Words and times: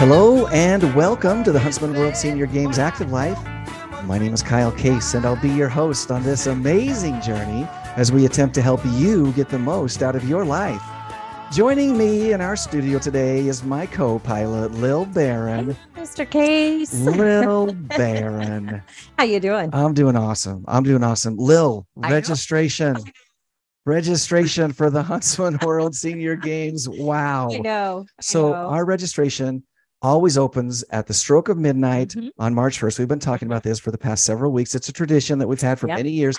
Hello 0.00 0.48
and 0.48 0.94
welcome 0.96 1.44
to 1.44 1.52
the 1.52 1.60
Huntsman 1.60 1.94
World 1.94 2.16
Senior 2.16 2.46
Games 2.46 2.78
Active 2.78 3.12
Life. 3.12 3.38
My 4.04 4.18
name 4.18 4.34
is 4.34 4.42
Kyle 4.42 4.72
Case, 4.72 5.14
and 5.14 5.24
I'll 5.24 5.40
be 5.40 5.50
your 5.50 5.68
host 5.68 6.10
on 6.10 6.24
this 6.24 6.46
amazing 6.46 7.20
journey 7.20 7.64
as 7.96 8.10
we 8.10 8.24
attempt 8.26 8.56
to 8.56 8.62
help 8.62 8.80
you 8.86 9.30
get 9.32 9.50
the 9.50 9.58
most 9.58 10.02
out 10.02 10.16
of 10.16 10.28
your 10.28 10.44
life. 10.44 10.82
Joining 11.52 11.96
me 11.96 12.32
in 12.32 12.40
our 12.40 12.56
studio 12.56 12.98
today 12.98 13.46
is 13.46 13.62
my 13.62 13.86
co-pilot, 13.86 14.72
Lil 14.72 15.04
Baron. 15.04 15.76
Mr. 15.96 16.28
Case. 16.28 16.92
Lil 16.94 17.72
Baron. 17.96 18.82
How 19.16 19.24
you 19.24 19.38
doing? 19.38 19.70
I'm 19.72 19.94
doing 19.94 20.16
awesome. 20.16 20.64
I'm 20.66 20.82
doing 20.82 21.04
awesome. 21.04 21.36
Lil, 21.36 21.86
I 22.02 22.08
know. 22.08 22.14
registration. 22.14 22.96
Registration 23.94 24.72
for 24.72 24.88
the 24.88 25.02
Huntsman 25.02 25.58
World 25.66 25.96
Senior 25.96 26.36
Games. 26.36 26.88
Wow. 26.88 27.48
I 27.52 27.58
know. 27.58 28.06
I 28.08 28.22
So 28.22 28.50
know. 28.50 28.54
our 28.54 28.84
registration 28.84 29.64
always 30.00 30.38
opens 30.38 30.84
at 30.90 31.08
the 31.08 31.12
stroke 31.12 31.48
of 31.48 31.58
midnight 31.58 32.10
Mhm. 32.10 32.28
on 32.38 32.54
March 32.54 32.78
1st. 32.78 33.00
We've 33.00 33.08
been 33.08 33.18
talking 33.18 33.46
about 33.46 33.64
this 33.64 33.80
for 33.80 33.90
the 33.90 33.98
past 33.98 34.24
several 34.24 34.52
weeks. 34.52 34.76
It's 34.76 34.88
a 34.88 34.92
tradition 34.92 35.40
that 35.40 35.48
we've 35.48 35.60
had 35.60 35.80
for 35.80 35.88
Yep. 35.88 35.96
many 35.98 36.10
years. 36.12 36.36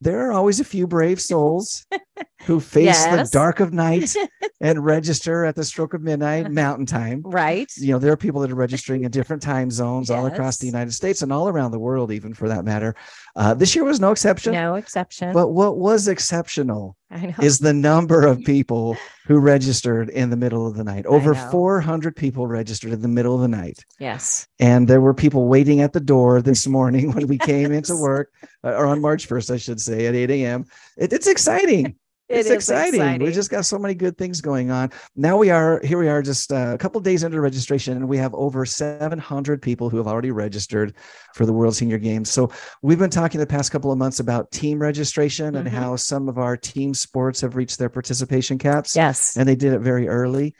There 0.00 0.20
are 0.28 0.30
always 0.32 0.60
a 0.60 0.64
few 0.64 0.86
brave 0.86 1.20
souls 1.20 1.84
who 2.46 2.60
face 2.60 2.84
Yes. 2.84 3.28
the 3.28 3.36
dark 3.36 3.58
of 3.58 3.72
night 3.72 4.14
and 4.64 4.84
register 4.84 5.44
at 5.44 5.54
the 5.54 5.62
stroke 5.64 5.92
of 5.94 6.00
midnight 6.02 6.50
mountain 6.50 6.86
time. 6.86 7.20
right. 7.24 7.70
You 7.76 7.92
know, 7.92 7.98
there 7.98 8.12
are 8.12 8.16
people 8.16 8.40
that 8.40 8.50
are 8.50 8.54
registering 8.54 9.04
in 9.04 9.10
different 9.10 9.42
time 9.42 9.70
zones 9.70 10.10
all 10.10 10.24
across 10.26 10.56
the 10.56 10.66
United 10.66 10.92
States 10.92 11.20
and 11.22 11.32
all 11.32 11.48
around 11.48 11.70
the 11.72 11.78
world, 11.78 12.10
even 12.10 12.32
for 12.34 12.48
that 12.48 12.64
matter. 12.64 12.94
Uh, 13.36 13.52
this 13.54 13.74
year 13.74 13.84
was 13.84 14.00
no 14.00 14.10
exception. 14.10 14.52
No 14.54 14.74
exception. 14.76 15.32
But 15.32 15.48
what 15.48 15.76
was 15.78 16.08
exceptional 16.08 16.96
is 17.42 17.58
the 17.58 17.72
number 17.74 18.26
of 18.26 18.40
people 18.44 18.96
who 19.26 19.38
registered 19.38 20.08
in 20.10 20.30
the 20.30 20.36
middle 20.36 20.66
of 20.66 20.76
the 20.76 20.82
night. 20.84 21.04
Over 21.06 21.34
400 21.34 22.16
people 22.16 22.46
registered 22.46 22.92
in 22.92 23.02
the 23.02 23.08
middle 23.08 23.34
of 23.34 23.40
the 23.42 23.48
night. 23.48 23.78
yes. 24.00 24.48
And 24.58 24.88
there 24.88 25.00
were 25.00 25.14
people 25.14 25.46
waiting 25.46 25.80
at 25.80 25.92
the 25.92 26.00
door 26.00 26.40
this 26.42 26.66
morning 26.66 27.12
when 27.14 27.26
we 27.28 27.38
came 27.38 27.70
into 27.70 27.94
work, 27.96 28.32
uh, 28.64 28.70
or 28.70 28.86
on 28.86 29.00
March 29.00 29.28
1st, 29.28 29.52
I 29.52 29.56
should 29.58 29.80
say, 29.80 30.06
at 30.06 30.14
8 30.14 30.30
a.m. 30.30 30.64
It- 30.96 31.12
it's 31.12 31.26
exciting. 31.26 31.96
It 32.28 32.38
it's 32.38 32.46
is 32.48 32.54
exciting. 32.54 33.22
We 33.22 33.32
just 33.32 33.50
got 33.50 33.66
so 33.66 33.78
many 33.78 33.94
good 33.94 34.16
things 34.16 34.40
going 34.40 34.70
on. 34.70 34.90
Now 35.14 35.36
we 35.36 35.50
are 35.50 35.78
here. 35.84 35.98
We 35.98 36.08
are 36.08 36.22
just 36.22 36.50
uh, 36.52 36.72
a 36.74 36.78
couple 36.78 36.98
days 37.02 37.22
into 37.22 37.38
registration, 37.38 37.98
and 37.98 38.08
we 38.08 38.16
have 38.16 38.32
over 38.34 38.64
700 38.64 39.60
people 39.60 39.90
who 39.90 39.98
have 39.98 40.06
already 40.06 40.30
registered 40.30 40.94
for 41.34 41.44
the 41.44 41.52
World 41.52 41.76
Senior 41.76 41.98
Games. 41.98 42.30
So 42.30 42.50
we've 42.80 42.98
been 42.98 43.10
talking 43.10 43.40
the 43.40 43.46
past 43.46 43.70
couple 43.72 43.92
of 43.92 43.98
months 43.98 44.20
about 44.20 44.50
team 44.50 44.78
registration 44.78 45.54
and 45.54 45.68
Mhm. 45.68 45.72
how 45.72 45.96
some 45.96 46.28
of 46.30 46.38
our 46.38 46.56
team 46.56 46.94
sports 46.94 47.42
have 47.42 47.56
reached 47.56 47.78
their 47.78 47.90
participation 47.90 48.56
caps, 48.56 48.96
Yes. 48.96 49.36
and 49.36 49.46
they 49.46 49.56
did 49.56 49.74
it 49.74 49.80
very 49.80 50.08
early. 50.08 50.54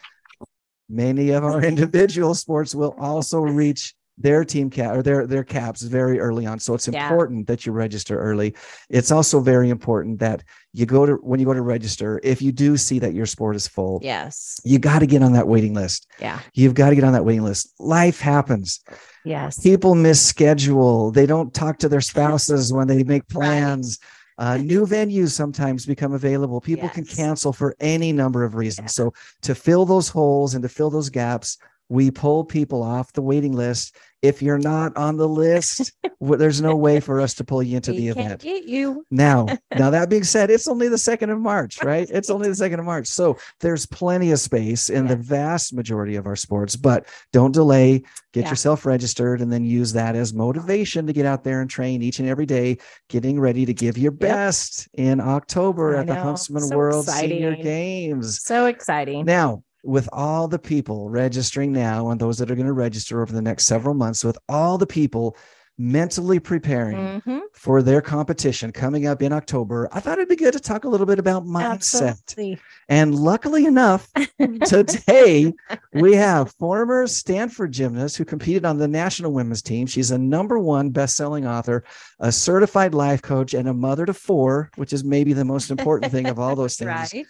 Many 0.90 1.30
of 1.30 1.44
our 1.44 1.62
individual 1.64 2.34
sports 2.34 2.74
will 2.74 2.94
also 2.98 3.40
reach 3.40 3.94
their 4.16 4.44
team 4.44 4.70
cap 4.70 4.94
or 4.96 5.02
their 5.02 5.26
their 5.26 5.42
caps 5.44 5.82
very 5.82 6.20
early 6.20 6.46
on. 6.46 6.58
So 6.60 6.74
it's 6.74 6.86
Yeah. 6.86 7.02
important 7.04 7.46
that 7.48 7.66
you 7.66 7.72
register 7.72 8.18
early. 8.18 8.54
It's 8.88 9.10
also 9.10 9.40
very 9.40 9.70
important 9.70 10.20
that 10.20 10.44
you 10.72 10.86
go 10.86 11.04
to 11.04 11.14
when 11.14 11.40
you 11.40 11.46
go 11.46 11.54
to 11.54 11.62
register, 11.62 12.20
if 12.22 12.40
you 12.40 12.52
do 12.52 12.76
see 12.76 12.98
that 13.00 13.12
your 13.14 13.26
sport 13.26 13.56
is 13.56 13.66
full, 13.66 13.98
Yes. 14.02 14.60
you 14.64 14.78
got 14.78 15.00
to 15.00 15.06
get 15.06 15.22
on 15.22 15.32
that 15.32 15.48
waiting 15.48 15.74
list. 15.74 16.06
Yeah. 16.20 16.38
You've 16.54 16.74
got 16.74 16.90
to 16.90 16.94
get 16.94 17.04
on 17.04 17.12
that 17.12 17.24
waiting 17.24 17.42
list. 17.44 17.72
Life 17.80 18.20
happens. 18.20 18.80
Yes. 19.24 19.58
People 19.58 19.94
miss 19.94 20.20
schedule. 20.24 21.10
They 21.10 21.26
don't 21.26 21.52
talk 21.52 21.78
to 21.80 21.88
their 21.88 22.00
spouses 22.00 22.72
when 22.72 22.86
they 22.86 23.02
make 23.02 23.26
plans. 23.28 23.98
Uh, 24.36 24.56
new 24.58 24.84
venues 24.84 25.30
sometimes 25.30 25.86
become 25.86 26.12
available. 26.12 26.60
People 26.60 26.88
can 26.88 27.04
cancel 27.04 27.52
for 27.52 27.74
any 27.80 28.12
number 28.12 28.42
of 28.44 28.54
reasons. 28.56 28.96
Yeah. 28.98 29.04
So 29.04 29.14
to 29.42 29.54
fill 29.54 29.86
those 29.86 30.08
holes 30.08 30.54
and 30.54 30.62
to 30.62 30.68
fill 30.68 30.90
those 30.90 31.08
gaps, 31.08 31.56
we 31.88 32.10
pull 32.10 32.44
people 32.44 32.82
off 32.82 33.12
the 33.12 33.22
waiting 33.22 33.52
list. 33.52 33.96
If 34.22 34.40
you're 34.40 34.56
not 34.58 34.96
on 34.96 35.18
the 35.18 35.28
list, 35.28 35.92
there's 36.20 36.62
no 36.62 36.74
way 36.74 36.98
for 36.98 37.20
us 37.20 37.34
to 37.34 37.44
pull 37.44 37.62
you 37.62 37.76
into 37.76 37.92
the 37.92 38.08
We 38.08 38.14
can't 38.14 38.26
event. 38.26 38.40
get 38.40 38.64
you. 38.64 39.04
Now, 39.10 39.46
now 39.78 39.90
that 39.90 40.08
being 40.08 40.24
said, 40.24 40.50
it's 40.50 40.66
only 40.66 40.88
the 40.88 40.96
second 40.96 41.28
of 41.28 41.38
March, 41.40 41.82
right? 41.82 42.08
It's 42.10 42.30
only 42.30 42.48
the 42.48 42.54
second 42.54 42.80
of 42.80 42.86
March. 42.86 43.06
So 43.06 43.36
there's 43.60 43.84
plenty 43.84 44.30
of 44.32 44.40
space 44.40 44.88
in 44.88 45.06
the 45.08 45.16
vast 45.16 45.74
majority 45.74 46.16
of 46.16 46.26
our 46.26 46.36
sports, 46.36 46.74
but 46.74 47.06
don't 47.34 47.52
delay. 47.52 48.02
Get 48.32 48.44
Yeah. 48.44 48.50
yourself 48.50 48.86
registered 48.86 49.42
and 49.42 49.52
then 49.52 49.62
use 49.64 49.92
that 49.92 50.16
as 50.16 50.32
motivation 50.32 51.06
to 51.06 51.12
get 51.12 51.26
out 51.26 51.44
there 51.44 51.60
and 51.60 51.68
train 51.68 52.00
each 52.02 52.18
and 52.18 52.28
every 52.28 52.46
day, 52.46 52.78
getting 53.10 53.38
ready 53.38 53.66
to 53.66 53.74
give 53.74 53.98
your 53.98 54.10
best 54.10 54.88
in 54.94 55.20
October 55.20 55.96
I 55.96 56.00
at 56.00 56.06
the. 56.06 56.14
Huntsman 56.14 56.62
So 56.62 56.76
World 56.78 57.06
Senior. 57.06 57.56
Games. 57.56 58.42
So 58.42 58.66
exciting. 58.66 59.26
Now, 59.26 59.62
with 59.84 60.08
all 60.12 60.48
the 60.48 60.58
people 60.58 61.08
registering 61.10 61.72
now 61.72 62.10
and 62.10 62.20
those 62.20 62.38
that 62.38 62.50
are 62.50 62.54
going 62.56 62.66
to 62.66 62.72
register 62.72 63.20
over 63.22 63.32
the 63.32 63.42
next 63.42 63.66
several 63.66 63.94
months, 63.94 64.24
with 64.24 64.38
all 64.48 64.78
the 64.78 64.86
people 64.86 65.36
mentally 65.76 66.38
preparing 66.38 67.20
Mhm. 67.26 67.40
for 67.52 67.82
their 67.82 68.00
competition 68.00 68.70
coming 68.70 69.08
up 69.08 69.20
in 69.20 69.32
October, 69.32 69.88
I 69.90 69.98
thought 69.98 70.18
it'd 70.18 70.28
be 70.28 70.36
good 70.36 70.52
to 70.52 70.60
talk 70.60 70.84
a 70.84 70.88
little 70.88 71.04
bit 71.06 71.18
about 71.18 71.44
mindset. 71.44 72.10
Absolutely. 72.10 72.60
And 72.88 73.12
luckily 73.16 73.64
enough, 73.66 74.08
today 74.66 75.52
we 75.92 76.14
have 76.14 76.52
former 76.60 77.08
Stanford 77.08 77.72
gymnast 77.72 78.16
who 78.16 78.24
competed 78.24 78.64
on 78.64 78.78
the 78.78 78.86
national 78.86 79.32
women's 79.32 79.62
team. 79.62 79.88
She's 79.88 80.12
a 80.12 80.18
number 80.18 80.60
one 80.60 80.90
best-selling 80.90 81.44
author, 81.44 81.82
a 82.20 82.30
certified 82.30 82.94
life 82.94 83.20
coach, 83.20 83.52
and 83.52 83.68
a 83.68 83.74
mother 83.74 84.06
to 84.06 84.14
four, 84.14 84.70
which 84.76 84.92
is 84.92 85.02
maybe 85.02 85.32
the 85.32 85.44
most 85.44 85.72
important 85.72 86.12
thing 86.12 86.26
of 86.26 86.38
all 86.38 86.54
those 86.54 86.76
things. 86.76 87.12
Right. 87.14 87.26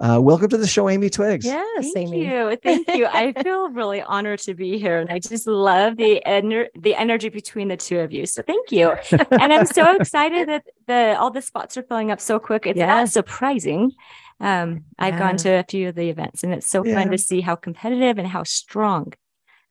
Uh, 0.00 0.20
welcome 0.22 0.48
to 0.48 0.56
the 0.56 0.66
show, 0.66 0.88
Amy 0.88 1.10
Twiggs. 1.10 1.44
Yes, 1.44 1.90
Thank 1.92 2.10
Amy. 2.10 2.24
you. 2.28 2.56
Thank 2.62 2.86
you. 2.94 3.06
I 3.06 3.32
feel 3.42 3.68
really 3.70 4.00
honored 4.00 4.38
to 4.40 4.54
be 4.54 4.78
here. 4.78 5.00
And 5.00 5.10
I 5.10 5.18
just 5.18 5.44
love 5.48 5.96
the 5.96 6.22
ener- 6.24 6.68
the 6.78 6.94
energy 6.94 7.30
between 7.30 7.66
the 7.66 7.76
two 7.76 7.98
of 7.98 8.12
you. 8.12 8.24
So 8.24 8.42
thank 8.42 8.70
you. 8.70 8.94
And 9.32 9.52
I'm 9.52 9.66
so 9.66 9.96
excited 9.96 10.48
that 10.48 10.62
the 10.86 11.16
all 11.18 11.32
the 11.32 11.42
spots 11.42 11.76
are 11.76 11.82
filling 11.82 12.12
up 12.12 12.20
so 12.20 12.38
quick. 12.38 12.64
It's 12.64 12.78
Yeah. 12.78 12.86
not 12.86 13.08
surprising. 13.08 13.90
Um, 14.38 14.84
I've 15.00 15.18
gone 15.18 15.36
to 15.38 15.48
a 15.50 15.64
few 15.68 15.88
of 15.88 15.96
the 15.96 16.08
events 16.10 16.44
and 16.44 16.52
it's 16.54 16.68
so 16.70 16.84
Yeah. 16.84 16.94
fun 16.94 17.10
to 17.10 17.18
see 17.18 17.40
how 17.40 17.56
competitive 17.56 18.18
and 18.18 18.28
how 18.28 18.44
strong 18.44 19.14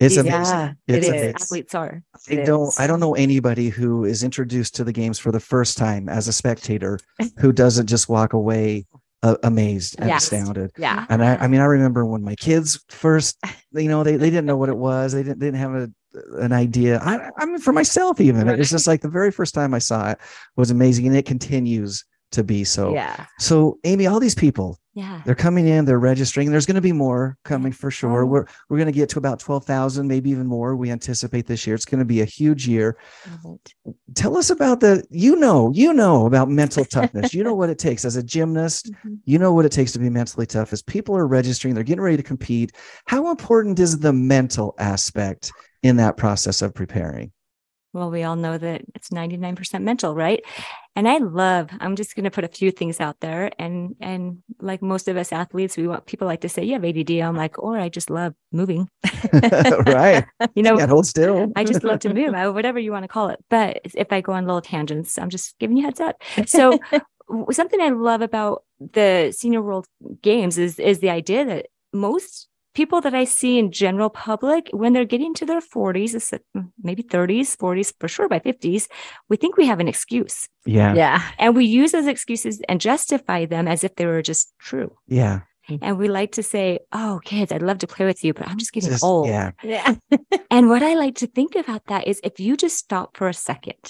It's 0.02 0.16
these 0.16 0.26
amazing. 0.26 0.44
Yeah, 0.44 0.74
It's 0.88 1.08
it 1.08 1.10
amazing. 1.10 1.36
athletes 1.36 1.74
are. 1.74 2.04
I 2.30 2.34
It 2.34 2.46
don't 2.46 2.68
is. 2.68 2.80
I 2.80 2.86
don't 2.86 3.00
know 3.00 3.16
anybody 3.16 3.70
who 3.70 4.04
is 4.04 4.24
introduced 4.24 4.76
to 4.76 4.84
the 4.84 4.92
games 4.92 5.20
for 5.20 5.32
the 5.32 5.40
first 5.40 5.78
time 5.78 6.10
as 6.10 6.28
a 6.28 6.34
spectator 6.34 7.00
who 7.40 7.54
doesn't 7.54 7.88
just 7.88 8.10
walk 8.10 8.34
away 8.34 8.88
uh, 9.24 9.36
amazed 9.44 9.96
and 10.00 10.10
Yes. 10.10 10.32
astounded. 10.32 10.72
Yeah. 10.78 11.06
And 11.10 11.24
I, 11.24 11.36
I 11.36 11.48
mean, 11.48 11.62
I 11.62 11.66
remember 11.66 12.06
when 12.06 12.24
my 12.24 12.36
kids 12.36 12.84
first, 12.90 13.38
you 13.74 13.88
know, 13.90 14.04
they, 14.04 14.16
they 14.16 14.30
didn't 14.30 14.46
know 14.46 14.58
what 14.58 14.70
it 14.70 14.78
was. 14.78 15.14
They 15.14 15.24
didn't, 15.24 15.40
didn't 15.40 15.60
have 15.60 15.74
a, 15.74 15.90
an 16.40 16.52
idea. 16.52 17.00
I, 17.00 17.30
I 17.38 17.46
mean, 17.46 17.60
for 17.60 17.74
myself, 17.74 18.20
even 18.22 18.48
it's 18.48 18.72
just 18.72 18.88
like 18.88 19.02
the 19.02 19.10
very 19.10 19.32
first 19.32 19.54
time 19.54 19.74
I 19.74 19.80
saw 19.80 20.12
it 20.12 20.20
was 20.56 20.72
amazing. 20.72 21.08
And 21.08 21.16
it 21.16 21.26
continues 21.26 22.06
to 22.32 22.44
be 22.44 22.64
so. 22.64 22.94
Yeah. 22.94 23.26
So 23.40 23.80
Amy, 23.84 24.08
all 24.08 24.20
these 24.20 24.36
people, 24.36 24.80
Yeah. 24.97 25.22
they're 25.25 25.35
coming 25.35 25.68
in, 25.68 25.85
they're 25.85 26.00
registering. 26.00 26.50
There's 26.50 26.66
going 26.66 26.75
to 26.75 26.81
be 26.81 26.91
more 26.91 27.38
coming 27.44 27.72
for 27.72 27.91
sure. 27.91 28.24
Oh. 28.24 28.25
We're, 28.25 28.46
we're 28.68 28.78
going 28.78 28.88
to 28.88 28.91
get 28.91 29.09
to 29.09 29.19
about 29.19 29.40
12,000, 29.40 30.08
maybe 30.08 30.31
even 30.31 30.47
more. 30.47 30.75
We 30.75 30.90
anticipate 30.90 31.46
this 31.46 31.68
year. 31.68 31.75
It's 31.75 31.85
going 31.85 32.00
to 32.00 32.06
be 32.06 32.22
a 32.22 32.25
huge 32.25 32.68
year 32.68 32.97
tell 34.16 34.38
us 34.38 34.50
about 34.50 34.80
the 34.80 35.03
you 35.09 35.36
know 35.36 35.72
you 35.74 35.94
know 35.94 36.25
about 36.25 36.50
mental 36.50 36.84
toughness 36.97 37.34
you 37.34 37.44
know 37.44 37.53
what 37.53 37.69
it 37.69 37.78
takes 37.78 38.06
as 38.06 38.16
a 38.16 38.24
gymnast 38.24 38.91
Mhm. 39.06 39.19
you 39.25 39.38
know 39.38 39.53
what 39.53 39.66
it 39.66 39.72
takes 39.72 39.91
to 39.94 40.00
be 40.00 40.09
mentally 40.09 40.46
tough 40.46 40.74
as 40.74 40.81
people 40.81 41.16
are 41.16 41.28
registering 41.28 41.74
they're 41.75 41.84
getting 41.84 42.02
ready 42.03 42.18
to 42.18 42.24
compete 42.24 42.72
how 43.06 43.30
important 43.30 43.80
is 43.80 44.00
the 44.00 44.13
mental 44.13 44.74
aspect 44.80 45.52
in 45.84 45.97
that 45.97 46.18
process 46.18 46.62
of 46.62 46.74
preparing 46.74 47.31
Well, 47.97 48.12
we 48.12 48.22
all 48.22 48.35
know 48.35 48.59
that 48.59 48.84
it's 48.94 49.09
99% 49.09 49.81
mental, 49.81 50.13
right? 50.13 50.44
And 50.96 51.08
I 51.08 51.18
love, 51.18 51.69
I'm 51.80 51.96
just 51.96 52.16
going 52.16 52.25
to 52.25 52.31
put 52.31 52.44
a 52.44 52.48
few 52.48 52.69
things 52.69 53.00
out 53.00 53.19
there. 53.22 53.51
And, 53.57 53.95
and 54.00 54.44
like 54.62 54.83
most 54.83 55.07
of 55.07 55.18
us 55.18 55.31
athletes, 55.31 55.77
we 55.77 55.88
want 55.88 56.06
people 56.06 56.27
like 56.27 56.42
to 56.42 56.50
say, 56.50 56.63
you 56.63 56.74
have 56.74 56.86
ADD. 56.86 57.10
I'm 57.10 57.36
like, 57.36 57.57
or 57.57 57.75
I 57.80 57.89
just 57.89 58.12
love 58.12 58.36
moving. 58.51 58.88
right 59.33 60.25
You 60.56 60.62
know, 60.62 60.77
can't 60.77 60.92
hold 60.92 61.07
still 61.07 61.51
I 61.56 61.63
just 61.63 61.83
love 61.83 62.00
to 62.01 62.13
move, 62.13 62.33
I- 62.36 62.50
whatever 62.50 62.77
you 62.77 62.92
want 62.92 63.04
to 63.04 63.07
call 63.07 63.30
it. 63.30 63.44
But 63.50 63.81
if 63.83 64.12
I 64.12 64.22
go 64.22 64.33
on 64.33 64.45
little 64.45 64.62
tangents, 64.62 65.18
I'm 65.18 65.30
just 65.30 65.57
giving 65.57 65.77
you 65.77 65.83
a 65.83 65.88
heads 65.88 66.00
up. 66.00 66.22
So 66.45 66.77
something 67.50 67.81
I 67.81 67.89
love 67.89 68.22
about 68.22 68.63
the 68.80 69.33
Senior 69.36 69.63
World 69.63 69.88
Games 70.22 70.60
is 70.60 70.77
is 70.77 71.00
the 71.00 71.10
idea 71.10 71.45
that 71.45 71.66
most 71.94 72.48
people 72.79 73.00
that 73.01 73.15
I 73.21 73.25
see 73.25 73.53
in 73.62 73.71
general 73.83 74.09
public, 74.09 74.69
when 74.81 74.94
they're 74.94 75.12
getting 75.15 75.33
to 75.39 75.45
their 75.50 75.62
40s, 75.75 76.13
uh, 76.33 76.62
maybe 76.88 77.03
30s, 77.15 77.50
40s, 77.63 77.89
for 78.00 78.07
sure 78.07 78.29
by 78.29 78.39
50s, 78.39 78.83
we 79.29 79.35
think 79.41 79.57
we 79.57 79.65
have 79.71 79.79
an 79.83 79.88
excuse. 79.94 80.38
yeah 80.77 80.94
Yeah. 81.01 81.18
And 81.41 81.56
we 81.59 81.65
use 81.81 81.91
those 81.91 82.07
excuses 82.15 82.56
and 82.69 82.79
justify 82.89 83.45
them 83.53 83.65
as 83.74 83.83
if 83.83 83.91
they 83.95 84.06
were 84.12 84.21
just 84.31 84.44
true. 84.69 84.89
yeah 85.19 85.38
And 85.85 85.97
we 86.01 86.07
like 86.19 86.31
to 86.39 86.44
say, 86.53 86.79
oh, 87.01 87.19
kids, 87.31 87.51
I'd 87.51 87.62
love 87.69 87.79
to 87.83 87.88
play 87.95 88.06
with 88.12 88.21
you, 88.25 88.31
but 88.38 88.47
I'm 88.47 88.57
just 88.63 88.71
getting 88.75 88.91
Just- 88.91 89.03
old. 89.03 89.27
yeah 89.27 89.51
Yeah. 89.75 89.95
And 90.56 90.63
what 90.71 90.81
I 90.89 90.94
like 91.03 91.15
to 91.21 91.27
think 91.38 91.51
about 91.63 91.83
that 91.91 92.03
is 92.07 92.21
if 92.29 92.35
you 92.45 92.56
just 92.65 92.77
stop 92.85 93.07
for 93.18 93.27
a 93.27 93.33
second 93.50 93.81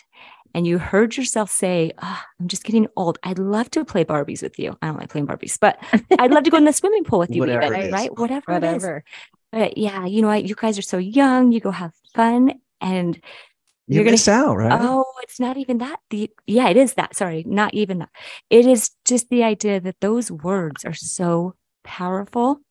and 0.58 0.66
you 0.66 0.80
heard 0.80 1.16
yourself 1.16 1.52
say, 1.52 1.92
"Ah, 2.02 2.26
I'm 2.40 2.48
just 2.48 2.64
getting 2.64 2.88
old. 2.96 3.20
I'd 3.22 3.38
love 3.38 3.70
to 3.72 3.86
play 3.86 4.04
Barbies 4.04 4.42
with 4.42 4.58
you. 4.58 4.76
I 4.82 4.88
don't 4.88 4.98
like 4.98 5.10
playing 5.10 5.28
Barbies, 5.28 5.56
but 5.62 5.78
I'd 6.18 6.32
love 6.32 6.46
to 6.46 6.50
go 6.50 6.58
in 6.58 6.66
the 6.66 6.74
swimming 6.82 7.04
pool 7.04 7.20
with 7.20 7.30
you, 7.30 7.42
Whatever 7.42 7.76
even, 7.78 7.92
right? 7.92 8.18
Whatever. 8.18 8.52
Whatever. 8.52 9.04
But 9.52 9.78
yeah, 9.78 10.08
you 10.08 10.24
know 10.24 10.30
what? 10.30 10.46
You 10.46 10.56
guys 10.56 10.80
are 10.80 10.82
so 10.82 10.98
young. 10.98 11.52
You 11.52 11.60
go 11.60 11.70
have 11.70 11.94
fun 12.16 12.60
and 12.82 13.16
You 13.16 13.22
You're 13.88 14.04
gonna- 14.04 14.14
miss 14.14 14.28
out, 14.28 14.56
right? 14.58 14.80
Oh, 14.82 15.06
it's 15.22 15.40
not 15.40 15.58
even 15.58 15.78
that. 15.78 16.00
The 16.10 16.32
yeah, 16.48 16.70
it 16.70 16.78
is 16.78 16.96
that. 16.96 17.16
Sorry, 17.16 17.44
not 17.46 17.76
even 17.76 18.00
that. 18.00 18.10
It 18.50 18.66
is 18.66 18.90
just 19.06 19.30
the 19.30 19.44
idea 19.44 19.80
that 19.80 20.02
those 20.02 20.32
words 20.32 20.84
are 20.86 20.96
so 20.96 21.54
powerful 21.84 22.62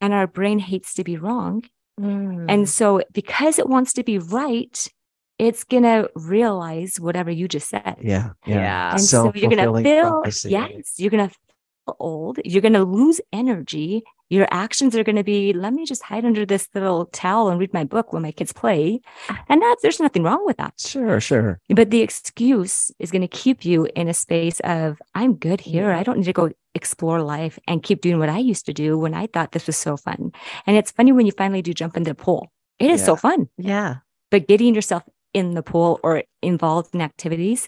and 0.00 0.14
our 0.14 0.28
brain 0.28 0.60
hates 0.60 0.94
to 0.94 1.02
be 1.02 1.16
wrong. 1.16 1.64
Mm. 2.00 2.46
And 2.48 2.68
so 2.68 3.02
because 3.12 3.58
it 3.58 3.68
wants 3.68 3.94
to 3.94 4.04
be 4.04 4.18
right, 4.18 4.88
it's 5.38 5.64
gonna 5.64 6.08
realize 6.14 6.98
whatever 6.98 7.30
you 7.30 7.48
just 7.48 7.68
said. 7.68 7.96
Yeah, 8.00 8.30
yeah. 8.46 8.54
Yeah. 8.54 8.90
And 8.92 9.00
so 9.00 9.32
you're 9.34 9.50
gonna 9.50 9.82
feel 9.82 10.10
prophecy. 10.10 10.50
yes, 10.50 10.94
you're 10.98 11.10
gonna 11.10 11.28
feel 11.28 11.96
old, 11.98 12.38
you're 12.44 12.62
gonna 12.62 12.84
lose 12.84 13.20
energy. 13.32 14.02
Your 14.28 14.48
actions 14.50 14.96
are 14.96 15.04
gonna 15.04 15.22
be, 15.22 15.52
let 15.52 15.72
me 15.72 15.86
just 15.86 16.02
hide 16.02 16.24
under 16.24 16.44
this 16.44 16.68
little 16.74 17.06
towel 17.06 17.48
and 17.48 17.60
read 17.60 17.72
my 17.72 17.84
book 17.84 18.12
when 18.12 18.22
my 18.22 18.32
kids 18.32 18.52
play. 18.52 19.00
And 19.48 19.62
that's 19.62 19.82
there's 19.82 20.00
nothing 20.00 20.24
wrong 20.24 20.44
with 20.44 20.56
that. 20.56 20.74
Sure, 20.80 21.20
sure. 21.20 21.60
But 21.68 21.90
the 21.90 22.00
excuse 22.00 22.90
is 22.98 23.12
going 23.12 23.22
to 23.22 23.28
keep 23.28 23.64
you 23.64 23.86
in 23.94 24.08
a 24.08 24.14
space 24.14 24.58
of, 24.64 25.00
I'm 25.14 25.34
good 25.34 25.60
here. 25.60 25.90
Mm. 25.90 25.96
I 25.96 26.02
don't 26.02 26.18
need 26.18 26.24
to 26.24 26.32
go 26.32 26.50
explore 26.74 27.22
life 27.22 27.56
and 27.68 27.84
keep 27.84 28.00
doing 28.00 28.18
what 28.18 28.28
I 28.28 28.38
used 28.38 28.66
to 28.66 28.72
do 28.72 28.98
when 28.98 29.14
I 29.14 29.28
thought 29.28 29.52
this 29.52 29.68
was 29.68 29.76
so 29.76 29.96
fun. 29.96 30.32
And 30.66 30.76
it's 30.76 30.90
funny 30.90 31.12
when 31.12 31.26
you 31.26 31.32
finally 31.32 31.62
do 31.62 31.72
jump 31.72 31.96
into 31.96 32.10
the 32.10 32.16
pool. 32.16 32.50
It 32.80 32.90
is 32.90 33.04
so 33.04 33.14
fun. 33.14 33.48
yeah. 33.56 33.98
But 34.32 34.48
getting 34.48 34.74
yourself 34.74 35.04
in 35.40 35.54
the 35.54 35.62
pool 35.62 36.00
or 36.02 36.22
involved 36.42 36.94
in 36.94 37.00
activities, 37.10 37.60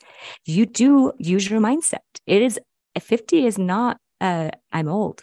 you 0.46 0.64
do 0.82 1.12
use 1.18 1.44
your 1.50 1.60
mindset. 1.60 2.06
It 2.26 2.40
is 2.42 2.58
50 2.98 3.46
is 3.46 3.58
not 3.58 3.98
uh 4.20 4.48
I'm 4.72 4.88
old. 4.88 5.18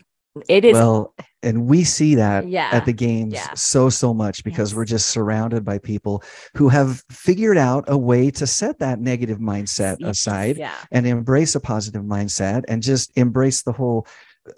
It 0.50 0.64
is 0.66 0.74
Well, 0.74 1.14
and 1.48 1.58
we 1.72 1.84
see 1.86 2.16
that 2.16 2.42
Yeah. 2.48 2.70
at 2.78 2.86
the 2.86 2.94
games 3.08 3.34
Yeah. 3.34 3.54
so 3.56 3.90
so 3.90 4.14
much 4.14 4.44
because 4.44 4.70
Yes. 4.72 4.76
we're 4.78 4.86
just 4.96 5.08
surrounded 5.18 5.62
by 5.72 5.78
people 5.80 6.16
who 6.58 6.68
have 6.70 7.04
figured 7.10 7.58
out 7.58 7.84
a 7.88 7.98
way 7.98 8.32
to 8.40 8.46
set 8.46 8.76
that 8.80 8.98
negative 9.00 9.40
mindset 9.40 9.96
Yes. 10.00 10.10
aside 10.20 10.58
Yeah. 10.58 10.72
and 10.92 11.08
embrace 11.08 11.56
a 11.56 11.60
positive 11.74 12.04
mindset 12.04 12.60
and 12.68 12.84
just 12.92 13.12
embrace 13.16 13.64
the 13.64 13.72
whole 13.80 14.06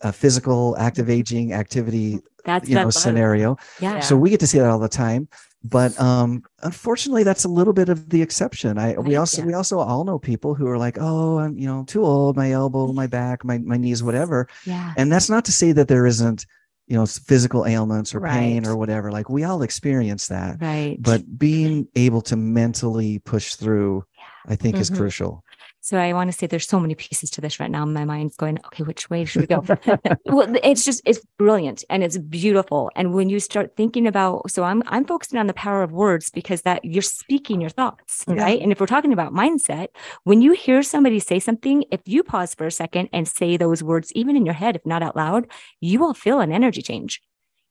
uh, 0.04 0.12
physical 0.12 0.76
active 0.78 1.10
aging 1.10 1.54
activity 1.54 2.20
that's 2.44 2.68
you 2.70 2.76
know 2.76 2.90
scenario 2.90 3.56
Yeah. 3.80 4.02
so 4.08 4.18
we 4.18 4.30
get 4.30 4.40
to 4.42 4.48
see 4.52 4.60
that 4.60 4.70
all 4.74 4.80
the 4.90 4.96
time 5.06 5.28
but 5.64 6.00
um 6.00 6.44
unfortunately 6.64 7.24
that's 7.24 7.44
a 7.44 7.50
little 7.50 7.74
bit 7.74 7.90
of 7.90 8.10
the 8.10 8.22
exception 8.22 8.78
i 8.78 8.96
we 8.98 9.16
also 9.16 9.42
yeah. 9.42 9.48
we 9.48 9.54
also 9.54 9.80
all 9.80 10.04
know 10.04 10.20
people 10.20 10.54
who 10.54 10.68
are 10.68 10.78
like 10.78 10.98
oh 11.00 11.40
i'm 11.40 11.58
you 11.58 11.66
know 11.66 11.84
too 11.88 12.04
old 12.06 12.36
my 12.36 12.52
elbow 12.52 12.92
my 12.94 13.08
back 13.08 13.44
my, 13.44 13.58
my 13.60 13.76
knees 13.78 14.04
whatever 14.04 14.48
Yeah. 14.66 14.94
and 14.98 15.12
that's 15.12 15.30
not 15.30 15.46
to 15.46 15.52
say 15.52 15.72
that 15.72 15.88
there 15.88 16.06
isn't 16.06 16.46
you 16.88 16.96
know 16.96 17.06
physical 17.06 17.66
ailments 17.66 18.14
or 18.14 18.22
pain 18.22 18.66
or 18.68 18.78
whatever 18.78 19.12
like 19.12 19.30
we 19.30 19.44
all 19.44 19.62
experience 19.64 20.28
that 20.28 20.62
Right. 20.62 20.98
but 21.02 21.38
being 21.38 21.88
able 21.96 22.22
to 22.22 22.36
mentally 22.36 23.20
push 23.20 23.56
through 23.56 24.06
i 24.48 24.56
think 24.56 24.78
is 24.78 24.92
Mhm. 24.92 24.98
crucial 24.98 25.44
So 25.88 25.98
I 25.98 26.12
want 26.12 26.30
to 26.30 26.38
say 26.38 26.48
there's 26.48 26.68
so 26.68 26.82
many 26.82 26.96
pieces 26.96 27.30
to 27.30 27.40
this 27.40 27.62
right 27.62 27.72
now. 27.72 27.86
My 27.86 28.04
mind's 28.04 28.36
going, 28.36 28.60
okay, 28.66 28.84
which 28.84 29.10
way 29.10 29.24
should 29.24 29.44
we 29.44 29.48
go? 29.48 29.64
well, 30.26 30.54
it's 30.62 30.84
just 30.84 31.02
it's 31.06 31.22
brilliant 31.38 31.86
and 31.90 32.04
it's 32.04 32.18
beautiful. 32.18 32.92
And 32.94 33.14
when 33.14 33.30
you 33.30 33.40
start 33.40 33.78
thinking 33.78 34.06
about, 34.06 34.52
so 34.52 34.66
I'm 34.66 34.84
I'm 34.88 35.06
focusing 35.06 35.40
on 35.40 35.48
the 35.48 35.54
power 35.54 35.84
of 35.84 35.94
words 35.94 36.30
because 36.30 36.64
that 36.64 36.84
you're 36.84 37.02
speaking 37.02 37.62
your 37.62 37.70
thoughts, 37.70 38.26
Yeah. 38.28 38.44
right? 38.44 38.62
And 38.62 38.74
if 38.74 38.82
we're 38.82 38.86
talking 38.86 39.14
about 39.14 39.32
mindset, 39.34 39.88
when 40.26 40.42
you 40.42 40.52
hear 40.52 40.84
somebody 40.84 41.22
say 41.22 41.40
something, 41.40 41.86
if 41.90 42.02
you 42.04 42.22
pause 42.22 42.54
for 42.54 42.68
a 42.68 42.72
second 42.72 43.08
and 43.14 43.26
say 43.26 43.56
those 43.56 43.82
words, 43.82 44.12
even 44.12 44.36
in 44.36 44.46
your 44.46 44.56
head, 44.56 44.76
if 44.76 44.86
not 44.86 45.02
out 45.02 45.16
loud, 45.16 45.48
you 45.80 46.00
will 46.00 46.14
feel 46.14 46.42
an 46.42 46.52
energy 46.52 46.82
change. 46.82 47.22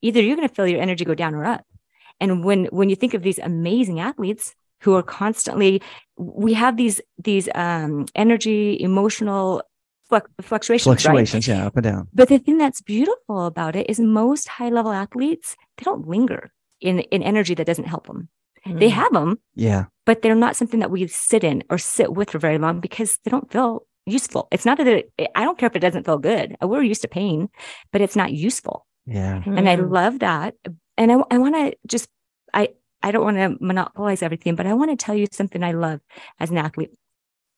Either 0.00 0.22
you're 0.22 0.36
going 0.36 0.48
to 0.48 0.54
feel 0.54 0.66
your 0.66 0.80
energy 0.80 1.04
go 1.04 1.14
down 1.14 1.34
or 1.34 1.44
up. 1.44 1.66
And 2.18 2.42
when 2.42 2.64
when 2.66 2.88
you 2.88 2.96
think 2.96 3.12
of 3.12 3.22
these 3.22 3.38
amazing 3.38 4.00
athletes 4.00 4.54
who 4.86 4.94
are 4.94 5.02
constantly 5.02 5.82
we 6.16 6.52
have 6.54 6.76
these 6.76 7.00
these 7.28 7.46
um 7.54 8.06
energy 8.14 8.80
emotional 8.80 9.60
fluc- 10.10 10.30
fluctuations, 10.40 10.86
right? 10.86 11.02
fluctuations 11.02 11.46
yeah 11.48 11.66
up 11.66 11.76
and 11.76 11.84
down 11.90 12.02
But 12.18 12.28
the 12.28 12.38
thing 12.38 12.56
that's 12.62 12.80
beautiful 12.80 13.38
about 13.52 13.74
it 13.76 13.84
is 13.90 13.98
most 14.00 14.44
high 14.56 14.70
level 14.78 14.92
athletes 14.92 15.48
they 15.76 15.84
don't 15.84 16.06
linger 16.14 16.42
in 16.88 17.00
in 17.14 17.20
energy 17.32 17.54
that 17.56 17.66
doesn't 17.70 17.90
help 17.94 18.06
them. 18.06 18.20
They 18.80 18.90
Mm. 18.90 18.98
have 19.02 19.12
them, 19.18 19.30
yeah 19.66 19.82
but 20.06 20.16
they're 20.22 20.44
not 20.46 20.56
something 20.56 20.80
that 20.82 20.92
we 20.94 21.00
sit 21.08 21.42
in 21.50 21.56
or 21.70 21.78
sit 21.78 22.10
with 22.16 22.28
for 22.30 22.38
very 22.46 22.58
long 22.64 22.80
because 22.86 23.10
they 23.22 23.30
don't 23.34 23.50
feel 23.54 23.72
useful. 24.18 24.42
It's 24.54 24.66
not 24.68 24.76
that 24.78 24.86
it, 24.86 25.04
I 25.38 25.42
don't 25.44 25.58
care 25.58 25.70
if 25.70 25.76
it 25.76 25.86
doesn't 25.86 26.06
feel 26.08 26.20
good. 26.30 26.46
We're 26.62 26.90
used 26.92 27.02
to 27.06 27.08
pain, 27.20 27.38
but 27.92 28.00
it's 28.04 28.18
not 28.22 28.30
useful 28.48 28.78
yeah 29.18 29.42
and 29.58 29.64
I 29.72 29.76
Mm. 29.76 29.90
love 30.00 30.14
that. 30.28 30.54
And 31.00 31.08
I, 31.12 31.16
I 31.34 31.36
want 31.44 31.54
to 31.60 31.66
just, 31.94 32.06
I, 32.60 32.62
I 33.06 33.12
don't 33.12 33.22
want 33.24 33.36
to 33.36 33.56
monopolize 33.64 34.20
everything, 34.20 34.56
but 34.56 34.66
I 34.66 34.74
want 34.74 34.90
to 34.90 34.96
tell 34.96 35.14
you 35.14 35.28
something 35.30 35.62
I 35.62 35.70
love 35.70 36.00
as 36.40 36.50
an 36.50 36.58
athlete. 36.58 36.90